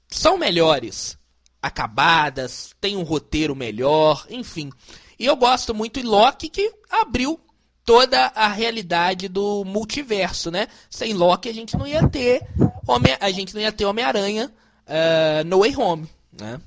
[0.10, 1.18] são melhores,
[1.62, 4.72] acabadas, tem um roteiro melhor, enfim.
[5.18, 7.40] E eu gosto muito de Loki que abriu
[7.86, 10.68] toda a realidade do multiverso, né?
[10.90, 12.48] Sem Loki a gente não ia ter
[12.88, 14.52] Homem, a gente não ia ter Homem-Aranha
[14.88, 16.60] uh, No Way Home, né?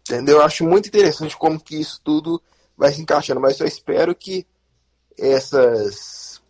[0.00, 0.36] Entendeu?
[0.36, 2.40] Eu acho muito interessante como que isso tudo
[2.76, 4.46] vai se encaixando, mas eu espero que
[5.18, 6.40] essas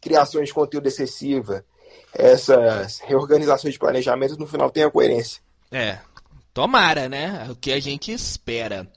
[0.00, 1.64] criações de conteúdo excessiva,
[2.12, 5.40] essas reorganizações de planejamento, no final tenha coerência.
[5.70, 5.98] É,
[6.52, 7.46] tomara, né?
[7.46, 8.90] É o que a gente espera.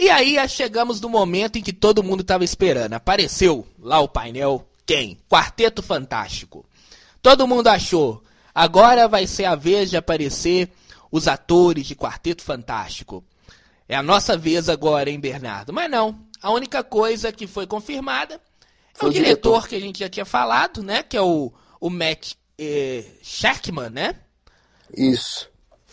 [0.00, 2.94] E aí chegamos no momento em que todo mundo estava esperando.
[2.94, 5.20] Apareceu lá o painel, quem?
[5.28, 6.64] Quarteto Fantástico.
[7.20, 8.22] Todo mundo achou.
[8.54, 10.70] Agora vai ser a vez de aparecer
[11.12, 13.22] os atores de Quarteto Fantástico.
[13.86, 15.70] É a nossa vez agora, hein, Bernardo?
[15.70, 16.18] Mas não.
[16.40, 18.40] A única coisa que foi confirmada
[18.98, 21.02] é o diretor, diretor, que a gente já tinha falado, né?
[21.02, 24.14] Que é o, o Matt eh, Shackman, né?
[24.96, 25.46] Isso.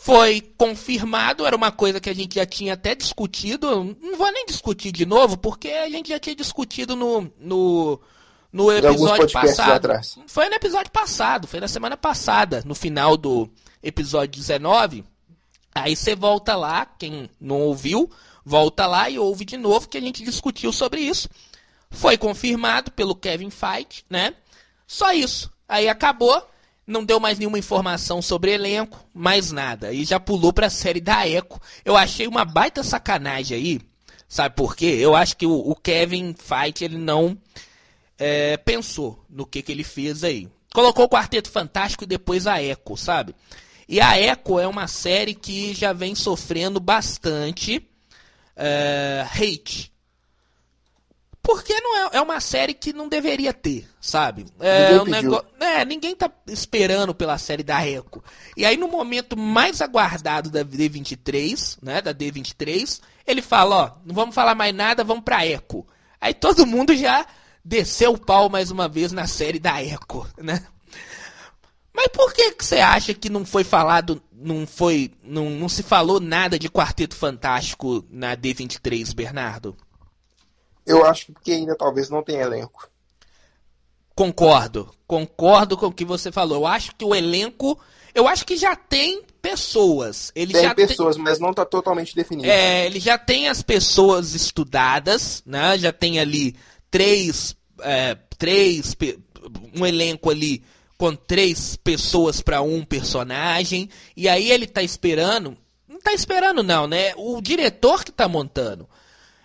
[0.07, 3.93] Foi confirmado, era uma coisa que a gente já tinha até discutido.
[4.01, 7.99] Não vou nem discutir de novo, porque a gente já tinha discutido no, no,
[8.49, 9.89] no episódio passado.
[10.25, 13.49] Foi no episódio passado, foi na semana passada, no final do
[13.83, 15.03] episódio 19.
[15.75, 18.09] Aí você volta lá, quem não ouviu,
[18.45, 21.27] volta lá e ouve de novo que a gente discutiu sobre isso.
[21.91, 24.33] Foi confirmado pelo Kevin Feige, né?
[24.87, 25.51] Só isso.
[25.67, 26.41] Aí acabou,
[26.87, 29.91] não deu mais nenhuma informação sobre elenco, mais nada.
[29.91, 31.59] E já pulou para a série da Echo.
[31.83, 33.81] Eu achei uma baita sacanagem aí.
[34.27, 34.97] Sabe por quê?
[34.99, 37.37] Eu acho que o, o Kevin Feige ele não
[38.17, 40.47] é, pensou no que, que ele fez aí.
[40.73, 43.35] Colocou o Quarteto Fantástico e depois a Echo, sabe?
[43.87, 47.77] E a Echo é uma série que já vem sofrendo bastante
[48.57, 49.91] uh, hate.
[51.47, 54.47] Porque não é, é uma série que não deveria ter, sabe?
[54.59, 58.21] É, ninguém, um é, ninguém tá esperando pela série da Echo.
[58.57, 62.01] E aí, no momento mais aguardado da D23, né?
[62.01, 65.85] Da D23, ele fala, ó, não vamos falar mais nada, vamos pra Echo.
[66.19, 67.25] Aí todo mundo já
[67.63, 70.61] desceu o pau mais uma vez na série da Echo, né?
[71.95, 75.81] Mas por que, que você acha que não foi falado, não foi, não, não se
[75.81, 79.77] falou nada de Quarteto Fantástico na D23, Bernardo?
[80.87, 82.89] Eu acho que porque ainda talvez não tenha elenco.
[84.15, 86.59] Concordo, concordo com o que você falou.
[86.59, 87.79] Eu acho que o elenco,
[88.15, 90.31] eu acho que já tem pessoas.
[90.33, 91.23] Ele tem já pessoas, tem...
[91.23, 92.49] mas não está totalmente definido.
[92.49, 95.77] É, ele já tem as pessoas estudadas, né?
[95.77, 96.55] Já tem ali
[96.89, 98.95] três, é, três,
[99.75, 100.63] um elenco ali
[100.97, 105.55] com três pessoas para um personagem, e aí ele tá esperando,
[105.87, 107.13] não tá esperando não, né?
[107.15, 108.89] O diretor que tá montando.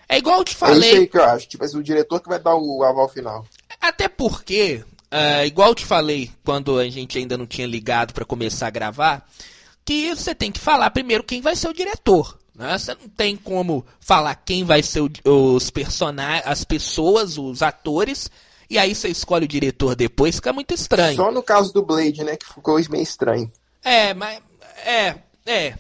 [0.09, 0.83] É igual eu te falei.
[0.83, 3.09] É isso aí que eu acho, tipo assim, o diretor que vai dar o aval
[3.09, 3.47] final.
[3.81, 8.25] Até porque, uh, igual eu te falei quando a gente ainda não tinha ligado para
[8.25, 9.27] começar a gravar,
[9.85, 12.39] que você tem que falar primeiro quem vai ser o diretor.
[12.55, 12.77] Né?
[12.79, 15.11] Você não tem como falar quem vai ser o,
[15.55, 18.31] os personagens, as pessoas, os atores,
[18.69, 21.17] e aí você escolhe o diretor depois, fica muito estranho.
[21.17, 23.51] Só no caso do Blade, né, que ficou meio estranho.
[23.85, 24.41] É, mas
[24.85, 25.75] é, é.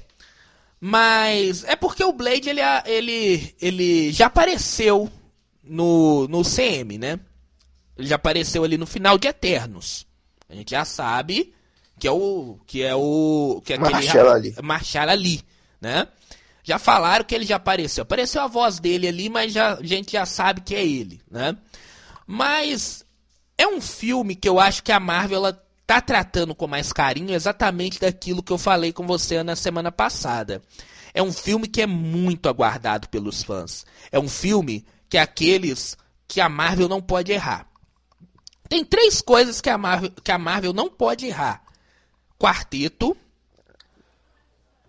[0.84, 5.08] Mas é porque o Blade ele, ele, ele já apareceu
[5.62, 7.20] no, no CM, né?
[7.96, 10.04] Ele já apareceu ali no final de Eternos.
[10.48, 11.54] A gente já sabe
[12.00, 14.54] que é o que é o que é aquele Marshall ali.
[14.60, 15.40] Marshall ali,
[15.80, 16.08] né?
[16.64, 18.02] Já falaram que ele já apareceu.
[18.02, 21.56] Apareceu a voz dele ali, mas já, a gente já sabe que é ele, né?
[22.26, 23.04] Mas
[23.56, 25.64] é um filme que eu acho que a Marvel ela
[25.94, 30.62] tá tratando com mais carinho exatamente daquilo que eu falei com você na semana passada.
[31.14, 33.84] É um filme que é muito aguardado pelos fãs.
[34.10, 37.66] É um filme que é aqueles que a Marvel não pode errar.
[38.68, 41.62] Tem três coisas que a Marvel, que a Marvel não pode errar:
[42.38, 43.14] Quarteto,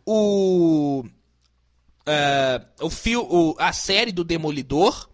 [0.06, 1.04] o,
[2.08, 5.10] uh, o, fio, o a série do Demolidor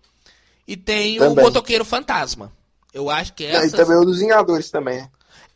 [0.68, 1.44] e tem também.
[1.44, 2.52] o Motoqueiro Fantasma.
[2.94, 3.74] Eu acho que essas...
[3.74, 5.10] E também o dos Vingadores também.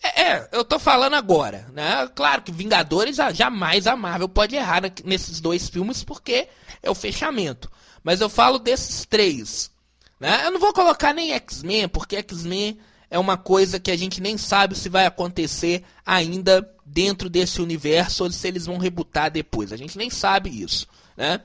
[0.04, 2.08] É, é, eu tô falando agora, né?
[2.14, 6.50] Claro que Vingadores jamais a Marvel pode errar nesses dois filmes porque
[6.82, 7.72] é o fechamento.
[8.04, 9.72] Mas eu falo desses três,
[10.20, 10.46] né?
[10.46, 12.78] Eu não vou colocar nem X-Men, porque X-Men
[13.10, 18.26] é uma coisa que a gente nem sabe se vai acontecer ainda dentro desse universo
[18.26, 19.72] ou se eles vão rebutar depois.
[19.72, 20.86] A gente nem sabe isso,
[21.16, 21.40] né?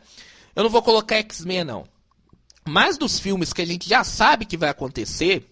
[0.57, 1.85] Eu não vou colocar X-Men não.
[2.67, 5.49] Mas dos filmes que a gente já sabe que vai acontecer,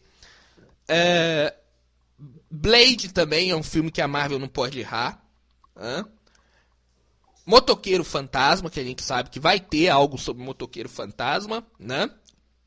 [0.89, 1.55] é...
[2.51, 5.23] Blade também é um filme que a Marvel não pode errar.
[5.79, 6.05] Hein?
[7.45, 12.11] Motoqueiro Fantasma, que a gente sabe que vai ter algo sobre Motoqueiro Fantasma, né?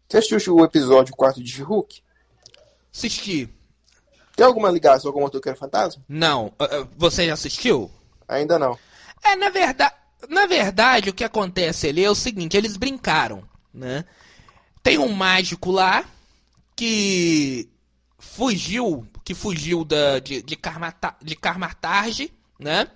[0.08, 2.02] Você assistiu o episódio 4 de Hulk?
[2.94, 3.50] Assisti.
[4.36, 6.02] Tem alguma ligação com o Motoqueiro Fantasma?
[6.08, 6.54] Não.
[6.58, 7.92] Ah, ah, você já assistiu?
[8.28, 8.80] Ainda não.
[9.24, 9.94] É, na verdade,
[10.30, 14.06] na verdade, o que acontece ali é o seguinte, eles brincaram, né?
[14.82, 16.06] Tem um mágico lá
[16.76, 17.70] que
[18.18, 22.88] fugiu, que fugiu da, de, de, Karmata, de Karmatarge, né?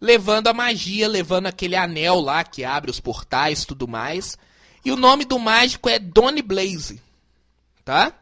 [0.00, 4.38] Levando a magia, levando aquele anel lá que abre os portais e tudo mais.
[4.84, 7.02] E o nome do mágico é Donny Blaze,
[7.84, 8.12] tá?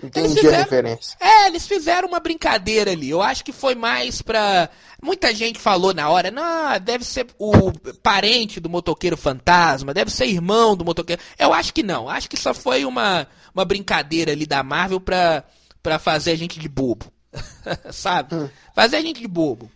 [0.00, 1.16] Entendi fizeram, a referência.
[1.18, 3.10] É, eles fizeram uma brincadeira ali.
[3.10, 4.70] Eu acho que foi mais pra.
[5.02, 10.26] Muita gente falou na hora, não, deve ser o parente do motoqueiro fantasma, deve ser
[10.26, 11.20] irmão do motoqueiro.
[11.36, 12.08] Eu acho que não.
[12.08, 15.42] Acho que só foi uma, uma brincadeira ali da Marvel pra,
[15.86, 17.06] pra fazer a gente de bobo.
[17.92, 18.34] Sabe?
[18.34, 18.48] Hum.
[18.74, 19.70] Fazer a gente de bobo.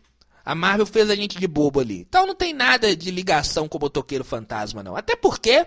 [0.45, 2.01] A Marvel fez a gente de bobo ali.
[2.01, 4.97] Então não tem nada de ligação com o Motoqueiro Fantasma, não.
[4.97, 5.65] Até porque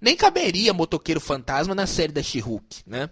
[0.00, 3.08] nem caberia Motoqueiro Fantasma na série da She-Hulk, né?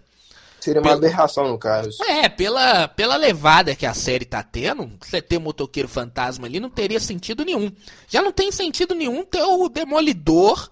[0.59, 1.91] Seria uma aberração, no caso.
[2.03, 6.69] É, pela, pela levada que a série tá tendo, você ter motoqueiro fantasma ali não
[6.69, 7.71] teria sentido nenhum.
[8.09, 10.69] Já não tem sentido nenhum ter o Demolidor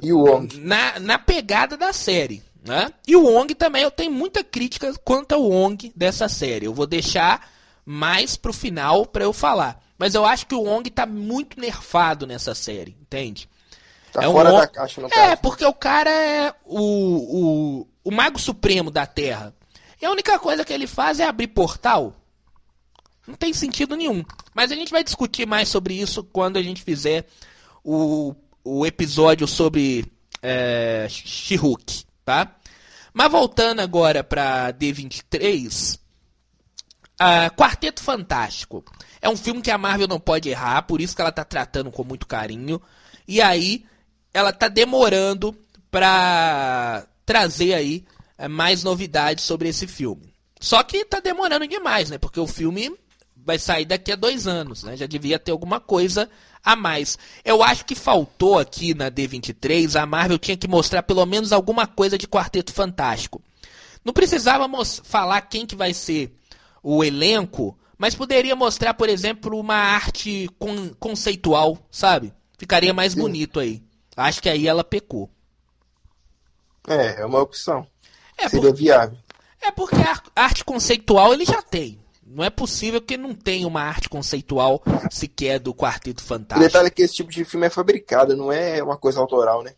[0.00, 0.58] e o Wong.
[0.60, 2.42] Na, na pegada da série.
[2.64, 2.92] Né?
[3.06, 6.66] E o Wong também, eu tenho muita crítica quanto ao Wong dessa série.
[6.66, 7.50] Eu vou deixar
[7.84, 9.82] mais pro final para eu falar.
[9.98, 13.48] Mas eu acho que o Wong tá muito nerfado nessa série, entende?
[14.12, 14.58] Tá é fora um...
[14.58, 19.54] da caixa É, porque o cara é o, o, o Mago Supremo da Terra.
[20.00, 22.14] E a única coisa que ele faz é abrir portal.
[23.26, 24.24] Não tem sentido nenhum.
[24.54, 27.26] Mas a gente vai discutir mais sobre isso quando a gente fizer
[27.84, 28.34] o,
[28.64, 30.04] o episódio sobre
[30.42, 32.56] é, She-Hulk, tá?
[33.12, 35.98] Mas voltando agora para D23,
[37.20, 38.84] uh, Quarteto Fantástico.
[39.20, 41.90] É um filme que a Marvel não pode errar, por isso que ela tá tratando
[41.90, 42.80] com muito carinho.
[43.28, 43.84] E aí,
[44.32, 45.56] ela tá demorando
[45.90, 48.04] pra trazer aí
[48.36, 50.34] é, mais novidades sobre esse filme.
[50.58, 52.18] Só que tá demorando demais, né?
[52.18, 52.92] Porque o filme
[53.44, 54.96] vai sair daqui a dois anos, né?
[54.96, 56.28] Já devia ter alguma coisa
[56.64, 57.18] a mais.
[57.44, 61.86] Eu acho que faltou aqui na D23, a Marvel tinha que mostrar pelo menos alguma
[61.86, 63.42] coisa de Quarteto Fantástico.
[64.04, 64.68] Não precisava
[65.04, 66.34] falar quem que vai ser
[66.82, 72.32] o elenco, mas poderia mostrar, por exemplo, uma arte con conceitual, sabe?
[72.58, 73.20] Ficaria mais Sim.
[73.20, 73.82] bonito aí.
[74.16, 75.30] Acho que aí ela pecou.
[76.86, 77.86] É, é uma opção.
[78.36, 78.76] É Seria por...
[78.76, 79.18] viável.
[79.60, 82.01] É porque a arte conceitual ele já tem.
[82.32, 86.60] Não é possível que não tenha uma arte conceitual sequer do Quarteto Fantástico.
[86.60, 89.62] O detalhe é que esse tipo de filme é fabricado, não é uma coisa autoral,
[89.62, 89.74] né?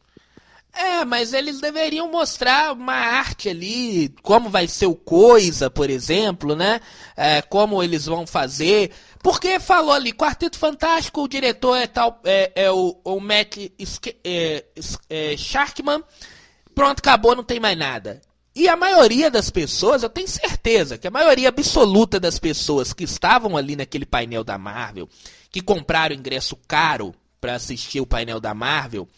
[0.77, 6.57] É, mas eles deveriam mostrar uma arte ali, como vai ser o Coisa, por exemplo,
[6.57, 6.81] né?
[7.17, 8.91] É, como eles vão fazer.
[9.23, 13.57] Porque falou ali, Quarteto Fantástico, o diretor é tal, é, é o, o Matt
[14.25, 14.65] é,
[15.09, 16.03] é, Sharkman.
[16.75, 18.21] Pronto, acabou, não tem mais nada.
[18.55, 23.03] E a maioria das pessoas, eu tenho certeza que a maioria absoluta das pessoas que
[23.03, 25.09] estavam ali naquele painel da Marvel,
[25.51, 29.09] que compraram ingresso caro para assistir o painel da Marvel,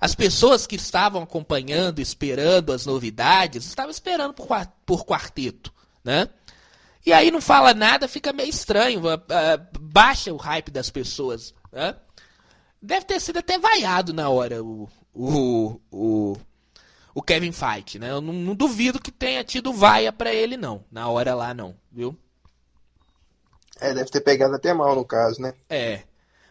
[0.00, 4.48] as pessoas que estavam acompanhando, esperando as novidades, estavam esperando por,
[4.86, 5.72] por quarteto,
[6.02, 6.28] né?
[7.04, 9.02] E aí não fala nada, fica meio estranho,
[9.80, 11.94] baixa o hype das pessoas, né?
[12.80, 16.36] Deve ter sido até vaiado na hora o, o, o,
[17.18, 18.12] o Kevin Feige, né?
[18.12, 21.74] Eu não, não duvido que tenha tido vaia para ele não, na hora lá não,
[21.90, 22.16] viu?
[23.80, 25.52] É, deve ter pegado até mal no caso, né?
[25.68, 26.02] É.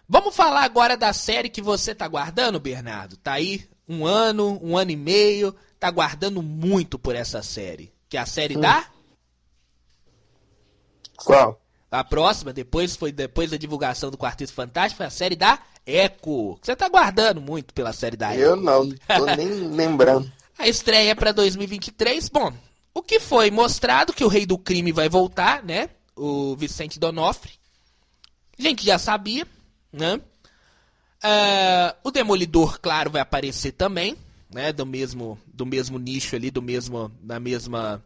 [0.10, 3.16] Vamos falar agora da série que você tá guardando, Bernardo?
[3.16, 7.94] Tá aí um ano, um ano e meio, tá guardando muito por essa série.
[8.10, 8.62] Que é a série hum.
[8.62, 8.88] da?
[11.16, 11.62] Qual?
[11.90, 16.58] A próxima, depois foi depois da divulgação do Quarteto Fantástico, foi a série da Echo.
[16.62, 18.44] Você tá guardando muito pela série da Echo.
[18.44, 20.30] Eu não, tô nem lembrando.
[20.58, 22.30] A estreia para 2023.
[22.30, 22.54] Bom,
[22.94, 25.90] o que foi mostrado que o Rei do Crime vai voltar, né?
[26.16, 27.52] O Vicente Donofre.
[28.58, 29.48] A gente já sabia,
[29.94, 30.16] né?
[30.16, 34.16] Uh, o Demolidor, claro, vai aparecer também,
[34.52, 34.74] né?
[34.74, 38.04] Do mesmo, do mesmo nicho ali, do mesmo, da mesma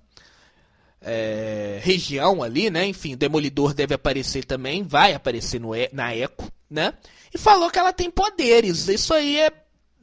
[1.02, 2.86] é, região ali, né?
[2.86, 6.94] Enfim, o Demolidor deve aparecer também, vai aparecer no, na Echo, né?
[7.34, 8.88] E falou que ela tem poderes.
[8.88, 9.52] Isso aí é,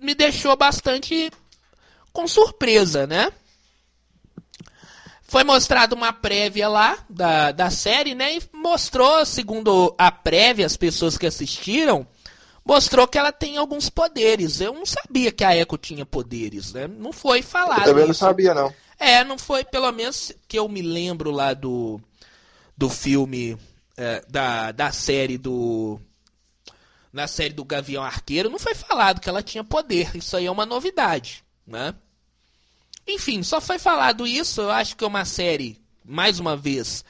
[0.00, 1.30] me deixou bastante
[2.18, 3.30] com surpresa, né?
[5.22, 8.38] Foi mostrada uma prévia lá da, da série, né?
[8.38, 12.04] E mostrou, segundo a prévia, as pessoas que assistiram,
[12.64, 14.60] mostrou que ela tem alguns poderes.
[14.60, 16.88] Eu não sabia que a Echo tinha poderes, né?
[16.88, 17.82] Não foi falado.
[17.82, 18.74] Eu também não sabia, não.
[18.98, 22.00] É, não foi, pelo menos que eu me lembro lá do,
[22.76, 23.56] do filme,
[23.96, 26.00] é, da, da série do.
[27.12, 30.16] Na série do Gavião Arqueiro, não foi falado que ela tinha poder.
[30.16, 31.94] Isso aí é uma novidade, né?
[33.08, 34.60] Enfim, só foi falado isso.
[34.60, 37.04] Eu acho que é uma série, mais uma vez,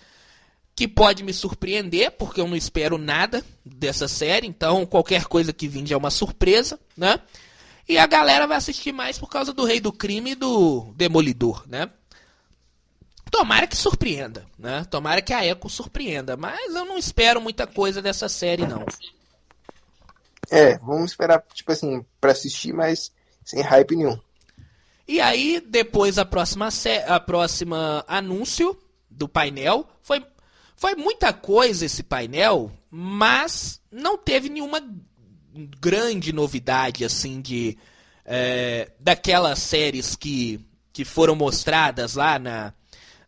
[0.75, 4.47] que pode me surpreender, porque eu não espero nada dessa série.
[4.47, 7.21] Então, qualquer coisa que vinde é uma surpresa, né?
[7.89, 11.65] E a galera vai assistir mais por causa do Rei do Crime e do Demolidor,
[11.67, 11.91] né?
[13.31, 14.85] Tomara que surpreenda, né?
[14.91, 18.87] Tomara que a Echo surpreenda, mas eu não espero muita coisa dessa série, não.
[20.51, 23.13] É, vamos esperar, tipo assim, pra assistir, mas
[23.45, 24.19] sem hype nenhum.
[25.09, 26.69] E aí, depois a próxima,
[27.07, 28.79] a próxima anúncio
[29.11, 30.23] do painel foi,
[30.77, 34.83] foi muita coisa esse painel, mas não teve nenhuma
[35.81, 37.79] grande novidade assim de
[38.23, 40.61] é, daquelas séries que,
[40.93, 42.75] que foram mostradas lá na,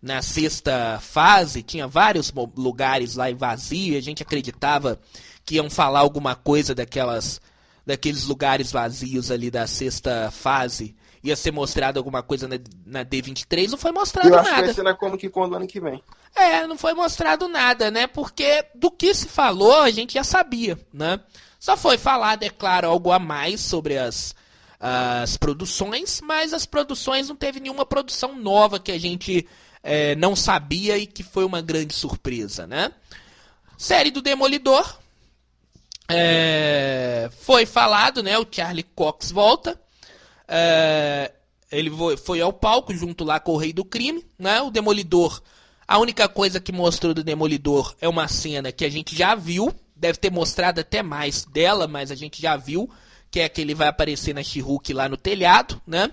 [0.03, 5.01] na sexta fase, tinha vários lugares lá vazio, e a gente acreditava
[5.47, 7.41] que iam falar alguma coisa daquelas
[7.87, 10.95] daqueles lugares vazios ali da sexta fase.
[11.23, 12.57] Ia ser mostrado alguma coisa na,
[12.87, 14.49] na D23, não foi mostrado Eu nada.
[14.49, 16.03] acho que vai ser na Comic Con do ano que vem.
[16.35, 18.07] É, não foi mostrado nada, né?
[18.07, 21.21] Porque do que se falou, a gente já sabia, né?
[21.59, 24.35] Só foi falado, é claro, algo a mais sobre as,
[24.79, 29.47] as produções, mas as produções não teve nenhuma produção nova que a gente
[29.83, 32.91] é, não sabia e que foi uma grande surpresa, né?
[33.77, 34.99] Série do Demolidor.
[36.09, 38.39] É, foi falado, né?
[38.39, 39.79] O Charlie Cox volta.
[40.53, 41.31] É,
[41.71, 44.61] ele foi ao palco junto lá com o Rei do Crime, né?
[44.61, 45.41] O Demolidor.
[45.87, 49.73] A única coisa que mostrou do Demolidor é uma cena que a gente já viu.
[49.95, 52.91] Deve ter mostrado até mais dela, mas a gente já viu.
[53.31, 54.61] Que é que ele vai aparecer na she
[54.93, 56.11] lá no telhado, né?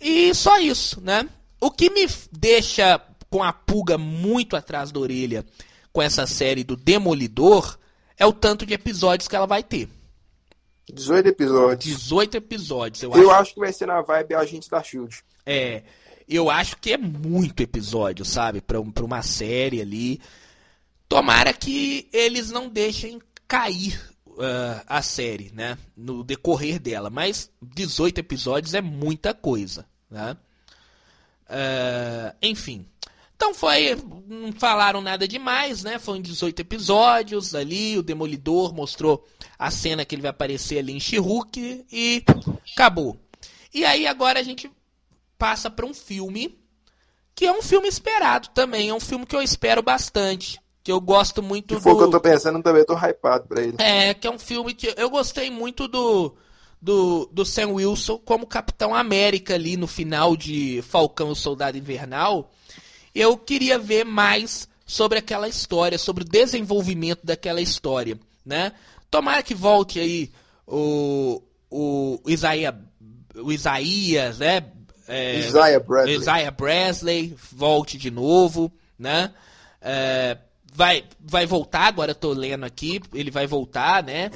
[0.00, 1.28] E só isso, né?
[1.60, 5.44] O que me deixa com a pulga muito atrás da orelha
[5.92, 7.78] com essa série do Demolidor
[8.16, 9.88] é o tanto de episódios que ela vai ter.
[10.92, 11.84] 18 episódios.
[11.84, 13.02] 18 episódios.
[13.02, 13.40] Eu, eu acho...
[13.40, 15.22] acho que vai ser na vibe Agente da Shield.
[15.44, 15.82] É.
[16.28, 18.60] Eu acho que é muito episódio, sabe?
[18.60, 20.20] Pra, pra uma série ali.
[21.08, 25.78] Tomara que eles não deixem cair uh, a série, né?
[25.96, 27.08] No decorrer dela.
[27.08, 30.36] Mas 18 episódios é muita coisa, né?
[31.48, 32.86] Uh, enfim.
[33.38, 33.96] Então foi.
[34.26, 35.96] Não falaram nada demais, né?
[36.00, 37.96] Foram 18 episódios ali.
[37.96, 39.24] O Demolidor mostrou
[39.56, 41.16] a cena que ele vai aparecer ali em she
[41.92, 42.24] e
[42.74, 43.16] acabou.
[43.72, 44.68] E aí agora a gente
[45.38, 46.58] passa para um filme
[47.32, 48.88] que é um filme esperado também.
[48.88, 50.60] É um filme que eu espero bastante.
[50.82, 51.98] Que eu gosto muito que foi do.
[51.98, 53.76] que eu tô pensando também, tô hypado pra ele.
[53.78, 56.34] É, que é um filme que eu gostei muito do.
[56.80, 61.76] Do, do Sam Wilson como Capitão América ali no final de Falcão e o Soldado
[61.76, 62.52] Invernal
[63.18, 68.72] eu queria ver mais sobre aquela história, sobre o desenvolvimento daquela história, né?
[69.10, 70.30] Tomara que volte aí
[70.66, 72.74] o, o, Isaías,
[73.34, 74.64] o Isaías, né?
[75.06, 76.16] É, Isaiah Bradley.
[76.16, 79.32] Isaiah Bradley volte de novo, né?
[79.80, 80.36] É,
[80.72, 84.30] vai, vai voltar, agora eu tô lendo aqui, ele vai voltar, né?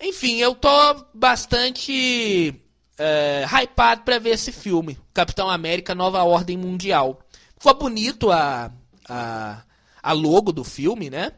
[0.00, 0.68] Enfim, eu tô
[1.14, 2.54] bastante
[2.98, 7.21] é, hypado para ver esse filme, Capitão América Nova Ordem Mundial.
[7.62, 8.72] Ficou bonito a,
[9.08, 9.62] a,
[10.02, 11.30] a logo do filme, né?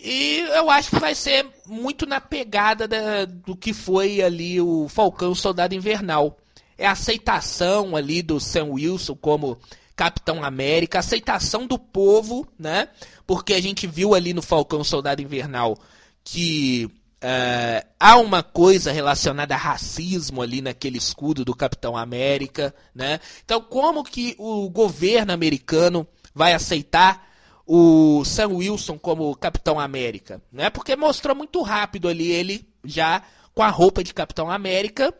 [0.00, 4.88] E eu acho que vai ser muito na pegada da, do que foi ali o
[4.88, 6.38] Falcão Soldado Invernal.
[6.78, 9.58] É a aceitação ali do Sam Wilson como
[9.94, 12.88] Capitão América, aceitação do povo, né?
[13.26, 15.76] Porque a gente viu ali no Falcão Soldado Invernal
[16.24, 16.90] que
[17.22, 23.20] Uh, há uma coisa relacionada a racismo ali naquele escudo do Capitão América, né?
[23.44, 26.04] Então, como que o governo americano
[26.34, 27.30] vai aceitar
[27.64, 30.68] o Sam Wilson como Capitão América, né?
[30.68, 33.22] Porque mostrou muito rápido ali ele já
[33.54, 35.14] com a roupa de Capitão América.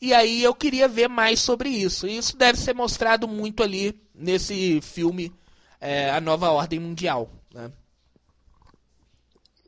[0.00, 2.06] E aí eu queria ver mais sobre isso.
[2.06, 5.32] E isso deve ser mostrado muito ali nesse filme
[5.80, 7.28] é, A Nova Ordem Mundial.
[7.52, 7.72] Né?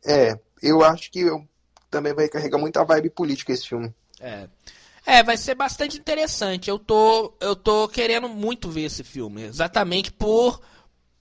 [0.06, 1.44] É, eu acho que eu
[1.92, 3.94] também vai carregar muita vibe política esse filme.
[4.18, 4.48] É.
[5.04, 6.70] É, vai ser bastante interessante.
[6.70, 10.60] Eu tô, eu tô querendo muito ver esse filme, exatamente por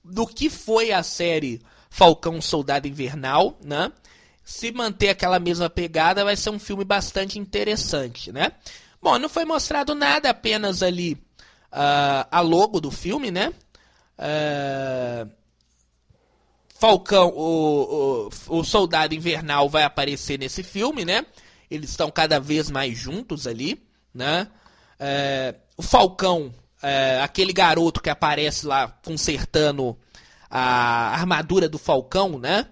[0.04, 3.92] do que foi a série Falcão Soldado Invernal, né?
[4.44, 8.52] Se manter aquela mesma pegada, vai ser um filme bastante interessante, né?
[9.02, 13.52] Bom, não foi mostrado nada, apenas ali uh, a logo do filme, né?
[14.18, 15.30] Uh,
[16.82, 21.24] Falcão, o, o, o Soldado Invernal vai aparecer nesse filme, né?
[21.70, 23.80] Eles estão cada vez mais juntos ali,
[24.12, 24.48] né?
[25.00, 26.52] É, o Falcão,
[26.82, 29.96] é, aquele garoto que aparece lá consertando
[30.50, 32.66] a armadura do Falcão, né?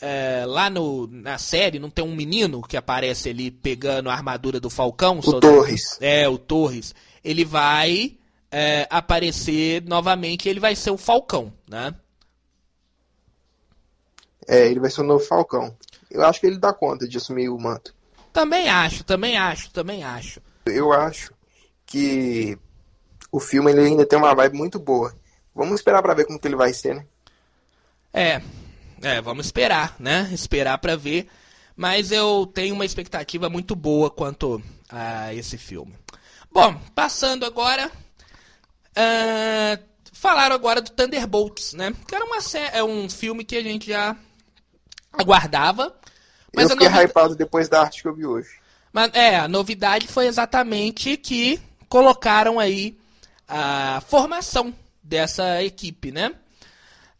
[0.00, 4.60] É, lá no, na série não tem um menino que aparece ali pegando a armadura
[4.60, 5.18] do Falcão?
[5.18, 5.98] O soldado, Torres.
[6.00, 6.94] É, o Torres.
[7.24, 8.16] Ele vai
[8.48, 11.92] é, aparecer novamente, ele vai ser o Falcão, né?
[14.46, 15.76] É, ele vai ser o novo Falcão.
[16.10, 17.94] Eu acho que ele dá conta de assumir o manto.
[18.32, 20.40] Também acho, também acho, também acho.
[20.66, 21.32] Eu acho
[21.86, 22.58] que
[23.30, 25.14] o filme ele ainda tem uma vibe muito boa.
[25.54, 27.06] Vamos esperar para ver como que ele vai ser, né?
[28.12, 28.42] É,
[29.02, 30.30] é, vamos esperar, né?
[30.32, 31.28] Esperar para ver.
[31.76, 35.94] Mas eu tenho uma expectativa muito boa quanto a esse filme.
[36.50, 37.90] Bom, passando agora.
[38.90, 39.82] Uh,
[40.12, 41.94] falaram agora do Thunderbolts, né?
[42.06, 42.38] Que era uma
[42.72, 44.16] é um filme que a gente já
[45.12, 45.94] aguardava.
[46.54, 47.10] Mas eu fiquei novidade...
[47.10, 48.48] hypado depois da arte que eu vi hoje.
[48.92, 52.98] Mas, é, a novidade foi exatamente que colocaram aí
[53.48, 56.28] a formação dessa equipe, né?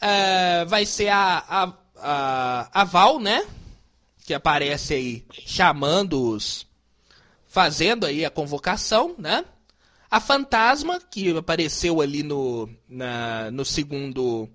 [0.03, 3.47] Uh, vai ser a, a, a, a Val, né?
[4.25, 6.67] Que aparece aí chamando os.
[7.47, 9.45] fazendo aí a convocação, né?
[10.11, 14.49] A Fantasma, que apareceu ali no, na, no segundo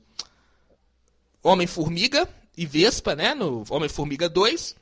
[1.41, 3.35] Homem-Formiga e Vespa, né?
[3.35, 4.75] No Homem-Formiga 2.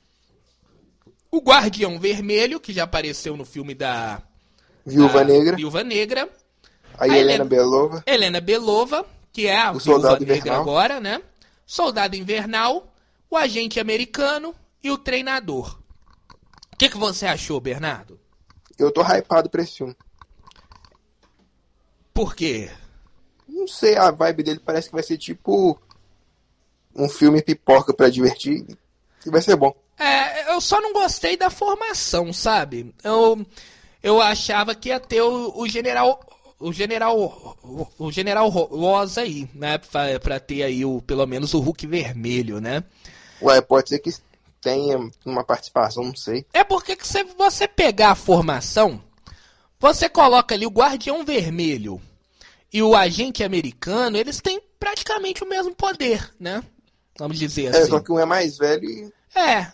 [1.29, 4.23] O Guardião Vermelho, que já apareceu no filme da
[4.85, 5.57] Viúva Negra.
[5.57, 6.29] Viúva Negra.
[6.97, 8.03] A, a Helena, Helena Belova.
[8.07, 10.61] Helena Belova, que é a o Viúva Negra Invernal.
[10.61, 11.21] agora, né?
[11.67, 12.93] Soldado Invernal,
[13.29, 15.77] o Agente Americano e o Treinador.
[16.71, 18.17] O que, que você achou, Bernardo?
[18.77, 19.95] Eu tô hypado pra esse filme.
[22.13, 22.69] Por quê?
[23.47, 25.79] Não sei, a vibe dele parece que vai ser tipo
[26.95, 28.65] um filme pipoca para divertir
[29.25, 29.75] e vai ser bom.
[29.97, 32.93] É, eu só não gostei da formação, sabe?
[33.03, 33.45] Eu,
[34.01, 36.19] eu achava que ia ter o, o general
[36.59, 37.17] o general
[37.63, 41.85] o, o general Rosa aí, né, pra, pra, ter aí o pelo menos o Hulk
[41.87, 42.83] vermelho, né?
[43.41, 44.11] Ué, pode ser que
[44.61, 46.45] tenha uma participação, não sei.
[46.53, 49.01] É porque que se você pegar a formação,
[49.79, 52.01] você coloca ali o Guardião Vermelho
[52.73, 56.63] e o Agente Americano, eles têm praticamente o mesmo poder, né?
[57.17, 57.83] Vamos dizer assim.
[57.83, 59.13] É, só que um é mais velho e...
[59.37, 59.71] É.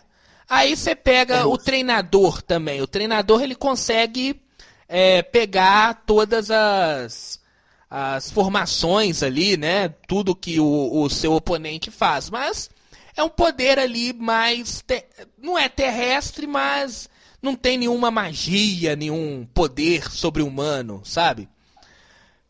[0.48, 2.80] Aí você pega é o treinador também.
[2.80, 4.40] O treinador, ele consegue
[4.88, 7.40] é, pegar todas as,
[7.88, 9.88] as formações ali, né?
[10.06, 12.28] Tudo que o, o seu oponente faz.
[12.28, 12.70] Mas
[13.16, 14.82] é um poder ali mais...
[14.82, 15.04] Te...
[15.38, 17.08] Não é terrestre, mas
[17.40, 21.48] não tem nenhuma magia, nenhum poder sobre-humano, sabe?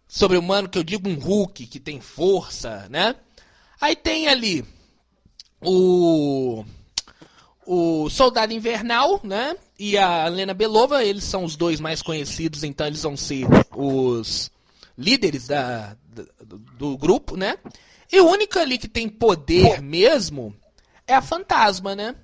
[0.06, 3.14] Sobre-humano que eu digo um Hulk, que tem força, né?
[3.80, 4.66] Aí tem ali
[5.62, 6.64] o
[7.64, 9.56] o Soldado Invernal, né?
[9.78, 14.50] E a Lena Belova, eles são os dois mais conhecidos, então eles vão ser os
[14.98, 15.96] líderes da,
[16.40, 17.56] do, do grupo, né?
[18.10, 20.54] E o único ali que tem poder mesmo
[21.06, 22.16] é a Fantasma, né?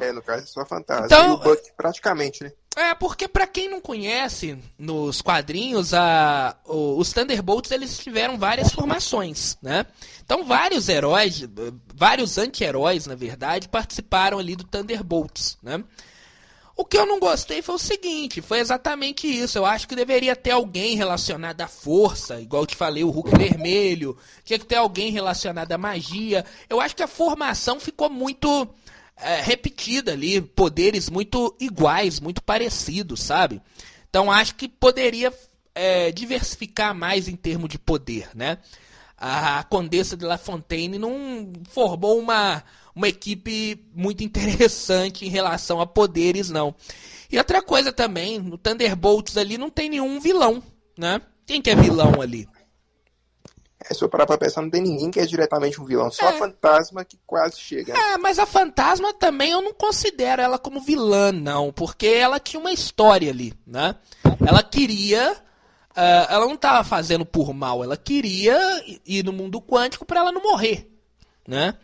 [0.00, 1.06] É, no caso é só fantasma.
[1.06, 2.52] Então, e o Buck praticamente, né?
[2.78, 9.58] É, porque para quem não conhece, nos quadrinhos, a, os Thunderbolts eles tiveram várias formações,
[9.60, 9.84] né?
[10.24, 11.42] Então vários heróis,
[11.92, 15.82] vários anti-heróis, na verdade, participaram ali do Thunderbolts, né?
[16.76, 19.58] O que eu não gostei foi o seguinte, foi exatamente isso.
[19.58, 23.36] Eu acho que deveria ter alguém relacionado à força, igual eu te falei, o Hulk
[23.36, 24.16] vermelho.
[24.44, 26.44] Tinha que ter alguém relacionado à magia.
[26.70, 28.68] Eu acho que a formação ficou muito
[29.20, 33.60] é, repetida ali, poderes muito iguais, muito parecidos, sabe?
[34.08, 35.32] Então acho que poderia
[35.74, 38.58] é, diversificar mais em termos de poder, né?
[39.16, 42.62] A Condessa de La Fontaine não formou uma,
[42.94, 46.74] uma equipe muito interessante em relação a poderes, não.
[47.30, 50.62] E outra coisa também, no Thunderbolts ali não tem nenhum vilão,
[50.96, 51.20] né?
[51.44, 52.48] Quem que é vilão ali?
[53.88, 56.10] É, se eu parar pra pensar, não tem ninguém que é diretamente um vilão.
[56.10, 56.28] Só é.
[56.28, 57.96] a fantasma que quase chega.
[57.96, 61.72] É, mas a fantasma também eu não considero ela como vilã, não.
[61.72, 63.94] Porque ela tinha uma história ali, né?
[64.46, 65.32] Ela queria.
[65.90, 68.56] Uh, ela não estava fazendo por mal, ela queria
[69.04, 70.88] ir no mundo quântico para ela não morrer,
[71.44, 71.74] né?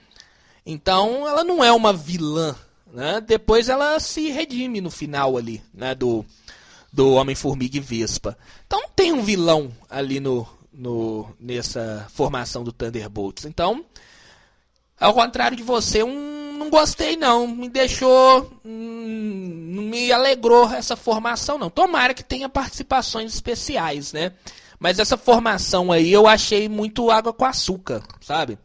[0.65, 2.55] Então ela não é uma vilã,
[2.93, 3.21] né?
[3.21, 5.97] Depois ela se redime no final ali, né?
[5.97, 6.25] Do,
[6.93, 8.39] do Homem-Formiga e Vespa.
[8.65, 13.45] Então não tem um vilão ali no, no, nessa formação do Thunderbolts.
[13.45, 13.85] Então,
[14.99, 20.97] ao contrário de você, um, não gostei não, me deixou, hum, não me alegrou essa
[20.97, 21.71] formação não.
[21.71, 24.33] Tomara que tenha participações especiais, né?
[24.79, 28.59] Mas essa formação aí eu achei muito água com açúcar, sabe?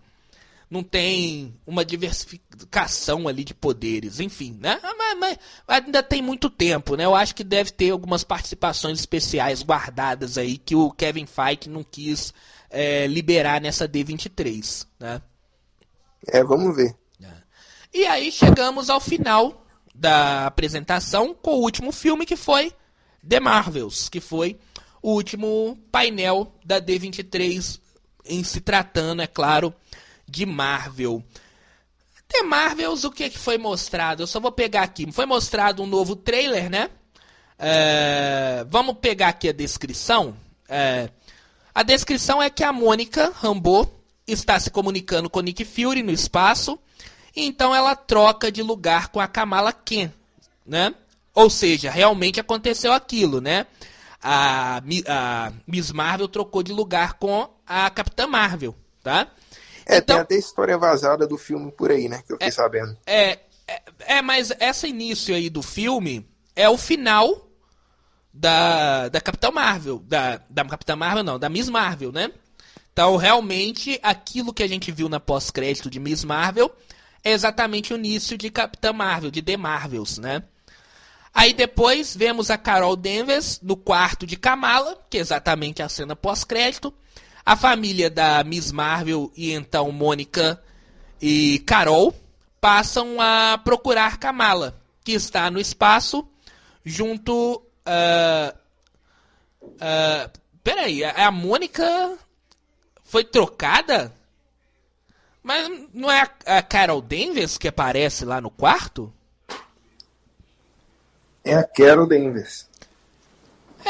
[0.70, 4.80] Não tem uma diversificação ali de poderes, enfim, né?
[4.84, 7.06] Ah, mas, mas, ainda tem muito tempo, né?
[7.06, 11.84] Eu acho que deve ter algumas participações especiais guardadas aí que o Kevin Feige não
[11.84, 12.34] quis
[12.70, 15.22] é, liberar nessa D23, né?
[16.28, 16.96] É, vamos ver.
[17.22, 17.34] É.
[17.94, 19.66] E aí chegamos ao final
[19.96, 22.72] da apresentação com o último filme que foi
[23.28, 24.60] The Marvels, que foi
[25.02, 27.80] o último painel da D23
[28.26, 29.74] em se tratando, é claro,
[30.30, 31.24] de Marvel.
[32.28, 34.24] The Marvels, o que, que foi mostrado?
[34.24, 35.12] Eu só vou pegar aqui.
[35.12, 36.90] Foi mostrado um novo trailer, né?
[37.58, 40.36] É, vamos pegar aqui a descrição.
[40.68, 41.10] É,
[41.74, 46.80] a descrição é que a Mônica Rambeau está se comunicando com Nick Fury no espaço.
[47.36, 50.12] Então ela troca de lugar com a Kamala Khan,
[50.66, 50.94] né?
[51.34, 53.66] Ou seja, realmente aconteceu aquilo, né?
[54.22, 59.28] A, a Miss Marvel trocou de lugar com a Capitã Marvel, tá?
[59.90, 62.22] É, então, tem até história vazada do filme por aí, né?
[62.26, 62.96] Que eu fiquei é, sabendo.
[63.08, 67.50] É, é, é, mas esse início aí do filme é o final
[68.32, 69.98] da, da Capitã Marvel.
[70.06, 72.32] Da, da Capitã Marvel, não, da Miss Marvel, né?
[72.94, 76.72] Então, realmente, aquilo que a gente viu na pós-crédito de Miss Marvel
[77.24, 80.44] é exatamente o início de Capitã Marvel, de The Marvels, né?
[81.34, 86.16] Aí depois vemos a Carol Danvers no quarto de Kamala, que é exatamente a cena
[86.16, 86.94] pós-crédito.
[87.50, 90.62] A família da Miss Marvel e então Mônica
[91.20, 92.14] e Carol
[92.62, 96.30] passam a procurar Kamala, que está no espaço
[96.86, 97.56] junto.
[97.88, 98.56] Uh,
[99.66, 102.20] uh, peraí, a, Mônica
[103.04, 104.14] foi trocada?
[105.42, 109.12] Mas não é a Carol Danvers que aparece lá no quarto?
[111.44, 112.69] É a Carol Danvers.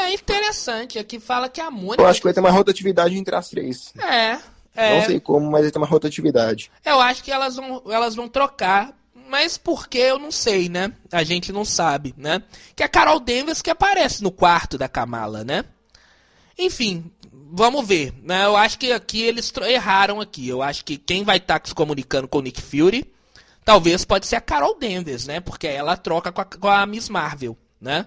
[0.00, 0.98] É interessante.
[0.98, 2.02] Aqui fala que a Mônica.
[2.02, 3.92] Eu acho que vai ter uma rotatividade entre as três.
[3.98, 4.38] É.
[4.74, 5.00] é.
[5.00, 6.70] Não sei como, mas vai ter uma rotatividade.
[6.84, 8.94] Eu acho que elas vão, elas vão trocar.
[9.28, 10.92] Mas por que eu não sei, né?
[11.12, 12.42] A gente não sabe, né?
[12.74, 15.64] Que é a Carol Danvers que aparece no quarto da Kamala, né?
[16.58, 18.12] Enfim, vamos ver.
[18.24, 18.44] Né?
[18.44, 20.48] Eu acho que aqui eles erraram aqui.
[20.48, 23.08] Eu acho que quem vai estar tá se comunicando com o Nick Fury
[23.64, 25.38] talvez pode ser a Carol Danvers, né?
[25.38, 28.06] Porque ela troca com a, com a Miss Marvel, né?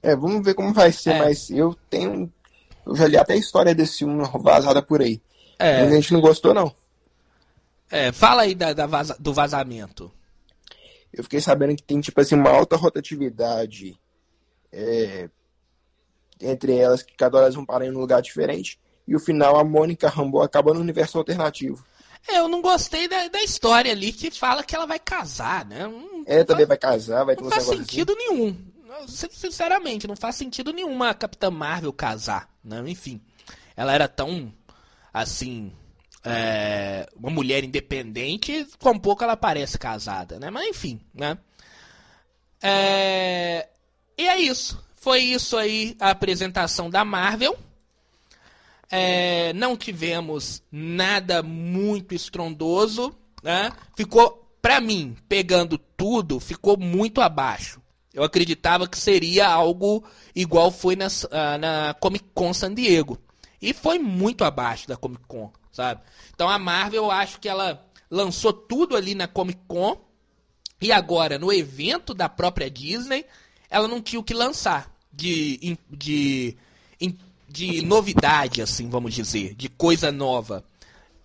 [0.00, 1.18] É, vamos ver como vai ser, é.
[1.18, 2.32] mas eu tenho.
[2.86, 5.20] Eu já li até a história desse filme vazada por aí.
[5.58, 5.82] É.
[5.82, 6.74] Mas a gente não gostou, não.
[7.90, 10.10] É, fala aí da, da vaza, do vazamento.
[11.12, 13.98] Eu fiquei sabendo que tem, tipo assim, uma alta rotatividade
[14.72, 15.28] é,
[16.40, 18.80] entre elas, que cada hora elas vão parar em um lugar diferente.
[19.06, 21.84] E o final, a Mônica Rambo acaba no universo alternativo.
[22.28, 25.86] É, eu não gostei da, da história ali que fala que ela vai casar, né?
[25.86, 28.28] Não, é, também vai casar, vai ter Não faz sentido assim.
[28.28, 28.56] nenhum.
[29.06, 32.82] Sinceramente, não faz sentido nenhum a Capitã Marvel casar, né?
[32.86, 33.20] Enfim,
[33.76, 34.52] ela era tão,
[35.12, 35.72] assim,
[36.24, 40.50] é, uma mulher independente, com pouco ela parece casada, né?
[40.50, 41.36] Mas enfim, né?
[42.62, 43.68] É,
[44.16, 44.82] e é isso.
[44.94, 47.58] Foi isso aí a apresentação da Marvel.
[48.88, 53.12] É, não tivemos nada muito estrondoso,
[53.42, 53.72] né?
[53.96, 57.81] Ficou, para mim, pegando tudo, ficou muito abaixo.
[58.12, 60.04] Eu acreditava que seria algo
[60.34, 63.18] igual foi na, ah, na Comic Con San Diego.
[63.60, 66.02] E foi muito abaixo da Comic Con, sabe?
[66.34, 69.96] Então a Marvel, eu acho que ela lançou tudo ali na Comic Con.
[70.80, 73.24] E agora, no evento da própria Disney,
[73.70, 76.56] ela não tinha o que lançar de, de, de
[77.52, 80.64] de novidade, assim, vamos dizer, de coisa nova.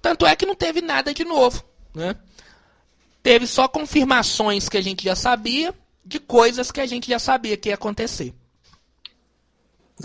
[0.01, 1.63] Tanto é que não teve nada de novo,
[1.95, 2.15] né?
[3.23, 5.73] Teve só confirmações que a gente já sabia
[6.07, 8.33] de coisas que a gente já sabia que ia acontecer.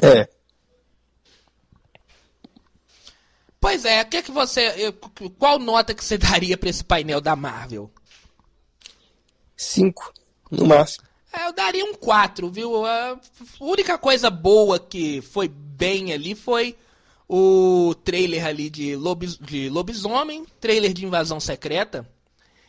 [0.02, 0.28] É.
[3.60, 4.92] Pois é, que é que você,
[5.38, 7.88] qual nota que você daria para esse painel da Marvel?
[9.56, 10.12] Cinco,
[10.50, 11.06] no máximo.
[11.32, 12.84] É, eu daria um 4, viu?
[12.84, 13.18] A
[13.60, 16.76] única coisa boa que foi bem ali foi
[17.28, 22.06] o trailer ali de, lobis, de lobisomem, trailer de invasão secreta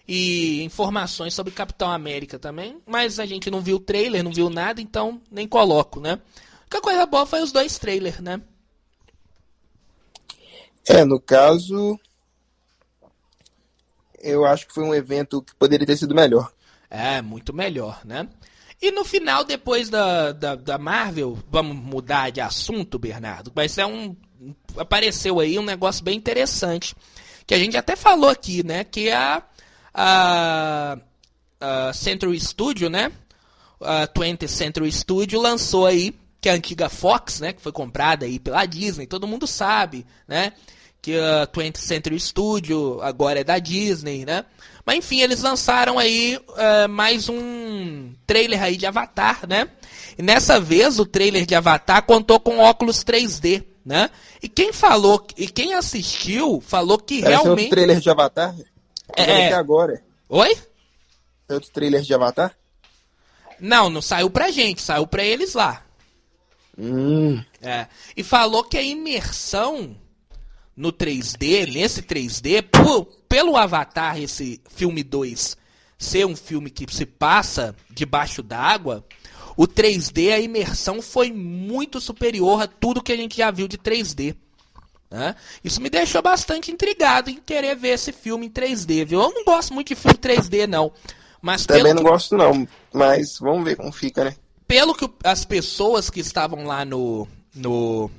[0.08, 2.82] e informações sobre Capitão América também.
[2.86, 6.20] Mas a gente não viu o trailer, não viu nada, então nem coloco, né?
[6.70, 8.41] A coisa boa foi os dois trailers, né?
[10.88, 11.99] É, no caso,
[14.20, 16.51] eu acho que foi um evento que poderia ter sido melhor.
[16.89, 18.28] É, muito melhor, né?
[18.82, 23.51] E no final, depois da, da, da, Marvel, vamos mudar de assunto, Bernardo.
[23.54, 24.16] Vai ser um.
[24.76, 26.95] Apareceu aí um negócio bem interessante.
[27.45, 28.84] Que a gente até falou aqui, né?
[28.84, 29.43] Que é a,
[29.94, 30.98] a,
[31.60, 33.12] a Century Studio, né?
[33.82, 37.54] A 20th Century Studio lançou aí, que é a antiga Fox, né?
[37.54, 40.54] Que foi comprada aí pela Disney, todo mundo sabe, né?
[41.02, 44.46] Que a 20th Century Studio agora é da Disney, né?
[44.86, 49.70] Mas enfim, eles lançaram aí uh, mais um trailer aí de Avatar, né?
[50.18, 54.10] E nessa vez o trailer de Avatar contou com óculos 3D, né?
[54.41, 57.64] E quem falou, e quem assistiu, falou que Parece realmente.
[57.64, 58.56] outro trailer de Avatar?
[59.16, 59.49] É.
[59.49, 60.04] é agora.
[60.30, 60.58] Oi?
[61.47, 62.56] É outro trailer de Avatar?
[63.60, 65.84] Não, não saiu pra gente, saiu pra eles lá.
[66.78, 67.43] Hum.
[67.62, 67.88] É.
[68.16, 69.95] E falou que a imersão
[70.76, 75.56] no 3D, nesse 3D, por, pelo Avatar, esse filme 2,
[75.97, 79.06] ser um filme que se passa debaixo d'água,
[79.56, 83.78] o 3D, a imersão foi muito superior a tudo que a gente já viu de
[83.78, 84.36] 3D.
[85.14, 85.36] Né?
[85.64, 89.22] Isso me deixou bastante intrigado em querer ver esse filme em 3D, viu?
[89.22, 90.91] Eu não gosto muito de filme 3D, não.
[91.39, 92.09] Mas Também não que...
[92.09, 92.68] gosto, não.
[92.91, 94.36] Mas vamos ver como fica, né?
[94.68, 98.09] Pelo que as pessoas que estavam lá no, no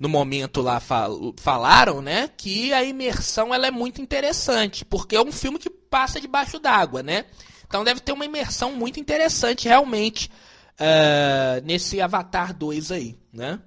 [0.00, 5.20] no momento lá fal falaram, né, que a imersão ela é muito interessante, porque é
[5.20, 7.26] um filme que passa debaixo d'água, né?
[7.66, 10.30] Então deve ter uma imersão muito interessante realmente
[10.80, 13.60] uh, nesse Avatar 2 aí, né?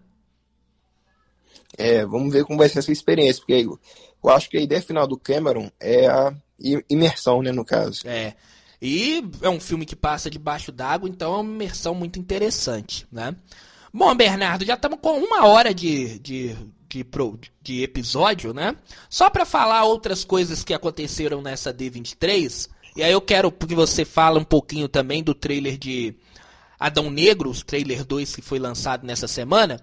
[1.78, 3.80] É, vamos ver como vai ser essa experiência, porque eu,
[4.24, 6.34] eu acho que a ideia final do Cameron é a
[6.90, 8.02] imersão, né, no caso.
[8.06, 8.34] É.
[8.82, 13.36] E é um filme que passa debaixo d'água, então é uma imersão muito interessante, né?
[13.94, 16.56] Bom, Bernardo, já estamos com uma hora de, de,
[16.88, 17.06] de,
[17.62, 18.76] de episódio, né?
[19.10, 24.06] Só para falar outras coisas que aconteceram nessa D23, e aí eu quero que você
[24.06, 26.16] fale um pouquinho também do trailer de
[26.80, 29.82] Adão Negro, o trailer 2 que foi lançado nessa semana.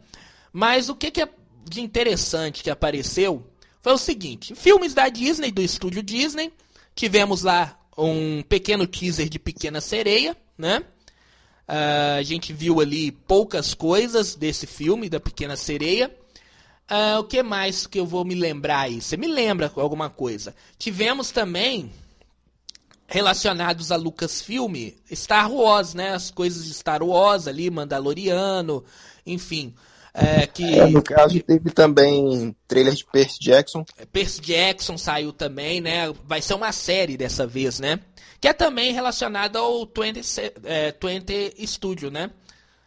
[0.52, 1.28] Mas o que, que é
[1.64, 3.46] de interessante que apareceu
[3.80, 6.52] foi o seguinte: filmes da Disney, do estúdio Disney,
[6.94, 10.84] tivemos lá um pequeno teaser de Pequena Sereia, né?
[11.68, 16.10] Uh, a gente viu ali poucas coisas desse filme, da Pequena Sereia.
[16.90, 19.00] Uh, o que mais que eu vou me lembrar aí?
[19.00, 20.54] Você me lembra alguma coisa?
[20.78, 21.90] Tivemos também
[23.06, 26.14] relacionados a Lucasfilm, Star Wars, né?
[26.14, 28.84] As coisas de Star Wars ali, Mandaloriano,
[29.24, 29.74] enfim.
[30.14, 33.84] É, que, é, no caso, teve também trailer de Percy Jackson.
[34.12, 36.12] Percy Jackson saiu também, né?
[36.24, 37.98] Vai ser uma série dessa vez, né?
[38.38, 40.20] Que é também relacionada ao 20,
[40.64, 42.30] é, 20 Studio, né?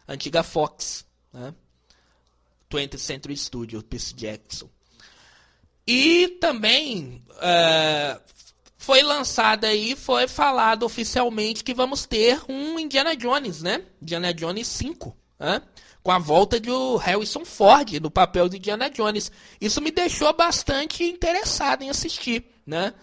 [0.06, 1.52] Antiga Fox, né?
[2.70, 4.68] 20th Century Studio, Percy Jackson.
[5.86, 8.20] E também uh,
[8.76, 13.82] foi lançada aí, foi falado oficialmente que vamos ter um Indiana Jones, né?
[14.02, 15.62] Indiana Jones 5, né?
[16.06, 19.32] Com a volta do Harrison Ford no papel de Indiana Jones.
[19.60, 22.94] Isso me deixou bastante interessado em assistir, né?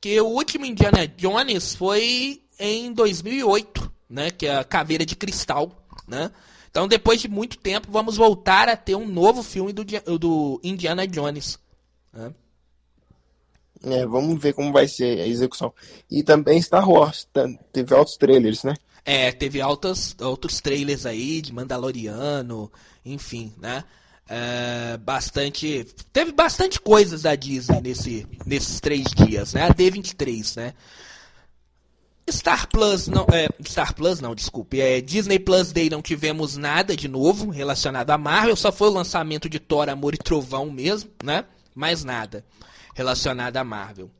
[0.00, 4.30] Que o último Indiana Jones foi em 2008, né?
[4.30, 6.30] Que é a Caveira de Cristal, né?
[6.70, 9.84] Então, depois de muito tempo, vamos voltar a ter um novo filme do,
[10.16, 11.58] do Indiana Jones.
[12.12, 12.32] Né?
[13.86, 15.74] É, vamos ver como vai ser a execução.
[16.08, 17.26] E também Star Wars,
[17.72, 18.74] teve outros trailers, né?
[19.04, 22.70] É, teve altas, outros trailers aí de Mandaloriano,
[23.04, 23.84] enfim, né?
[24.28, 25.86] É, bastante.
[26.12, 29.64] Teve bastante coisas da Disney nesse, nesses três dias, né?
[29.64, 30.74] A D23, né?
[32.30, 33.26] Star Plus não.
[33.32, 34.80] É, Star Plus não, desculpe.
[34.80, 38.92] É, Disney Plus Day não tivemos nada de novo relacionado a Marvel, só foi o
[38.92, 41.44] lançamento de Thor, Amor e Trovão mesmo, né?
[41.74, 42.44] Mais nada
[42.94, 44.10] relacionado a Marvel.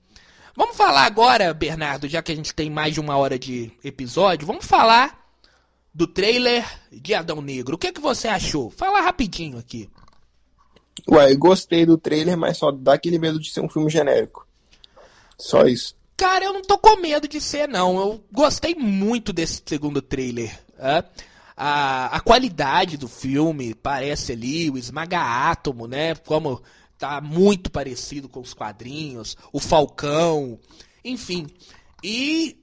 [0.54, 4.46] Vamos falar agora, Bernardo, já que a gente tem mais de uma hora de episódio,
[4.46, 5.26] vamos falar
[5.94, 7.76] do trailer de Adão Negro.
[7.76, 8.70] O que, é que você achou?
[8.70, 9.88] Fala rapidinho aqui.
[11.08, 14.46] Ué, eu gostei do trailer, mas só dá aquele medo de ser um filme genérico.
[15.38, 15.96] Só isso.
[16.16, 17.98] Cara, eu não tô com medo de ser, não.
[17.98, 20.56] Eu gostei muito desse segundo trailer.
[20.78, 21.02] É?
[21.56, 26.14] A, a qualidade do filme parece ali, o esmaga átomo, né?
[26.14, 26.62] Como
[27.02, 30.56] tá muito parecido com os quadrinhos, o Falcão,
[31.04, 31.48] enfim.
[32.00, 32.56] E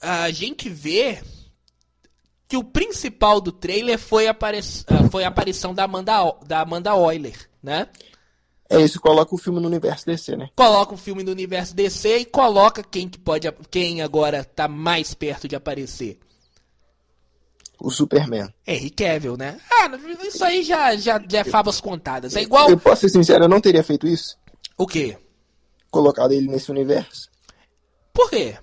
[0.00, 1.22] a gente vê
[2.48, 6.12] que o principal do trailer foi, apare ah, foi a aparição da Amanda,
[6.44, 7.86] da Amanda Euler, né?
[8.68, 10.50] É isso, coloca o filme no universo DC, né?
[10.56, 15.14] Coloca o filme no universo DC e coloca quem que pode quem agora tá mais
[15.14, 16.18] perto de aparecer
[17.80, 18.52] o Superman.
[18.66, 19.58] Henry Cavill, né?
[19.70, 19.90] Ah,
[20.26, 22.36] isso aí já, já, já é favas contadas.
[22.36, 22.70] É igual.
[22.70, 24.36] Eu posso ser sincero, eu não teria feito isso.
[24.76, 25.16] O quê?
[25.90, 27.28] Colocado ele nesse universo.
[28.12, 28.56] Por quê?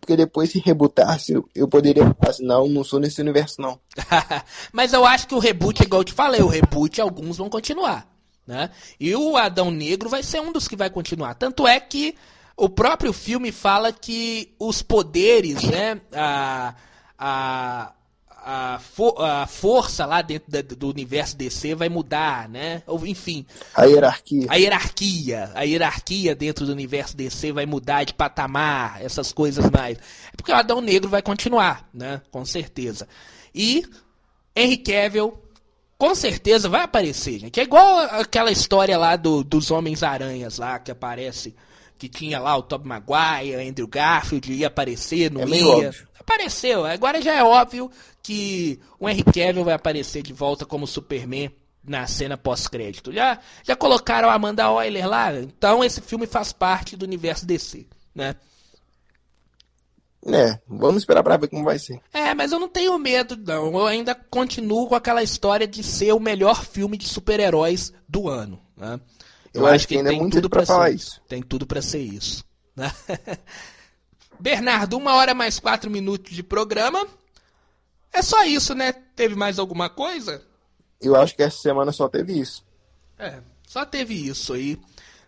[0.00, 3.78] Porque depois, se rebutasse, eu poderia falar assim, não, não sou nesse universo, não.
[4.72, 8.08] Mas eu acho que o reboot, igual eu te falei, o reboot, alguns vão continuar.
[8.46, 8.70] Né?
[8.98, 11.34] E o Adão Negro vai ser um dos que vai continuar.
[11.34, 12.16] Tanto é que
[12.56, 16.00] o próprio filme fala que os poderes, né?
[16.12, 16.74] A,
[17.18, 17.92] a,
[18.44, 22.82] a, for, a força lá dentro da, do universo DC vai mudar, né?
[22.86, 23.46] Ou, enfim.
[23.74, 24.46] A hierarquia.
[24.48, 25.50] A hierarquia.
[25.54, 29.98] A hierarquia dentro do universo DC vai mudar de patamar, essas coisas mais.
[29.98, 32.22] É porque o Adão Negro vai continuar, né?
[32.30, 33.06] Com certeza.
[33.54, 33.84] E
[34.54, 35.38] Henry Cavill,
[35.98, 37.60] com certeza vai aparecer, gente.
[37.60, 41.54] É igual aquela história lá do, dos Homens-Aranhas lá, que aparece
[41.98, 45.66] que tinha lá o Tobey Maguire, Andrew Garfield, ia aparecer, não é ia.
[45.66, 46.08] Óbvio.
[46.30, 46.86] Apareceu.
[46.86, 47.90] Agora já é óbvio
[48.22, 51.50] que o Henry Cavill vai aparecer de volta como Superman
[51.82, 53.12] na cena pós-crédito.
[53.12, 57.84] Já, já colocaram a Amanda Euler lá, então esse filme faz parte do universo DC,
[58.14, 58.36] né?
[60.24, 62.00] É, vamos esperar pra ver como vai ser.
[62.12, 63.72] É, mas eu não tenho medo, não.
[63.72, 68.60] Eu ainda continuo com aquela história de ser o melhor filme de super-heróis do ano,
[68.76, 69.00] né?
[69.52, 71.20] Eu, acho que, ainda tem é muito tudo para falar isso.
[71.26, 72.44] Tem tudo para ser isso.
[72.76, 72.92] Né?
[74.40, 77.06] Bernardo, uma hora mais quatro minutos de programa.
[78.12, 78.92] É só isso, né?
[78.92, 80.42] Teve mais alguma coisa?
[81.00, 82.64] Eu acho que essa semana só teve isso.
[83.18, 84.78] É, só teve isso aí,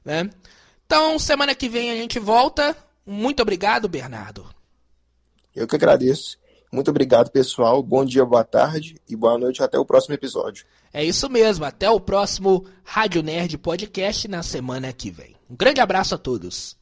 [0.04, 0.30] né?
[0.86, 2.76] Então, semana que vem a gente volta.
[3.06, 4.46] Muito obrigado, Bernardo.
[5.54, 6.38] Eu que agradeço.
[6.70, 7.82] Muito obrigado, pessoal.
[7.82, 9.62] Bom dia, boa tarde e boa noite.
[9.62, 10.64] Até o próximo episódio.
[10.92, 11.64] É isso mesmo.
[11.64, 15.36] Até o próximo Rádio Nerd Podcast na semana que vem.
[15.50, 16.76] Um grande abraço a todos.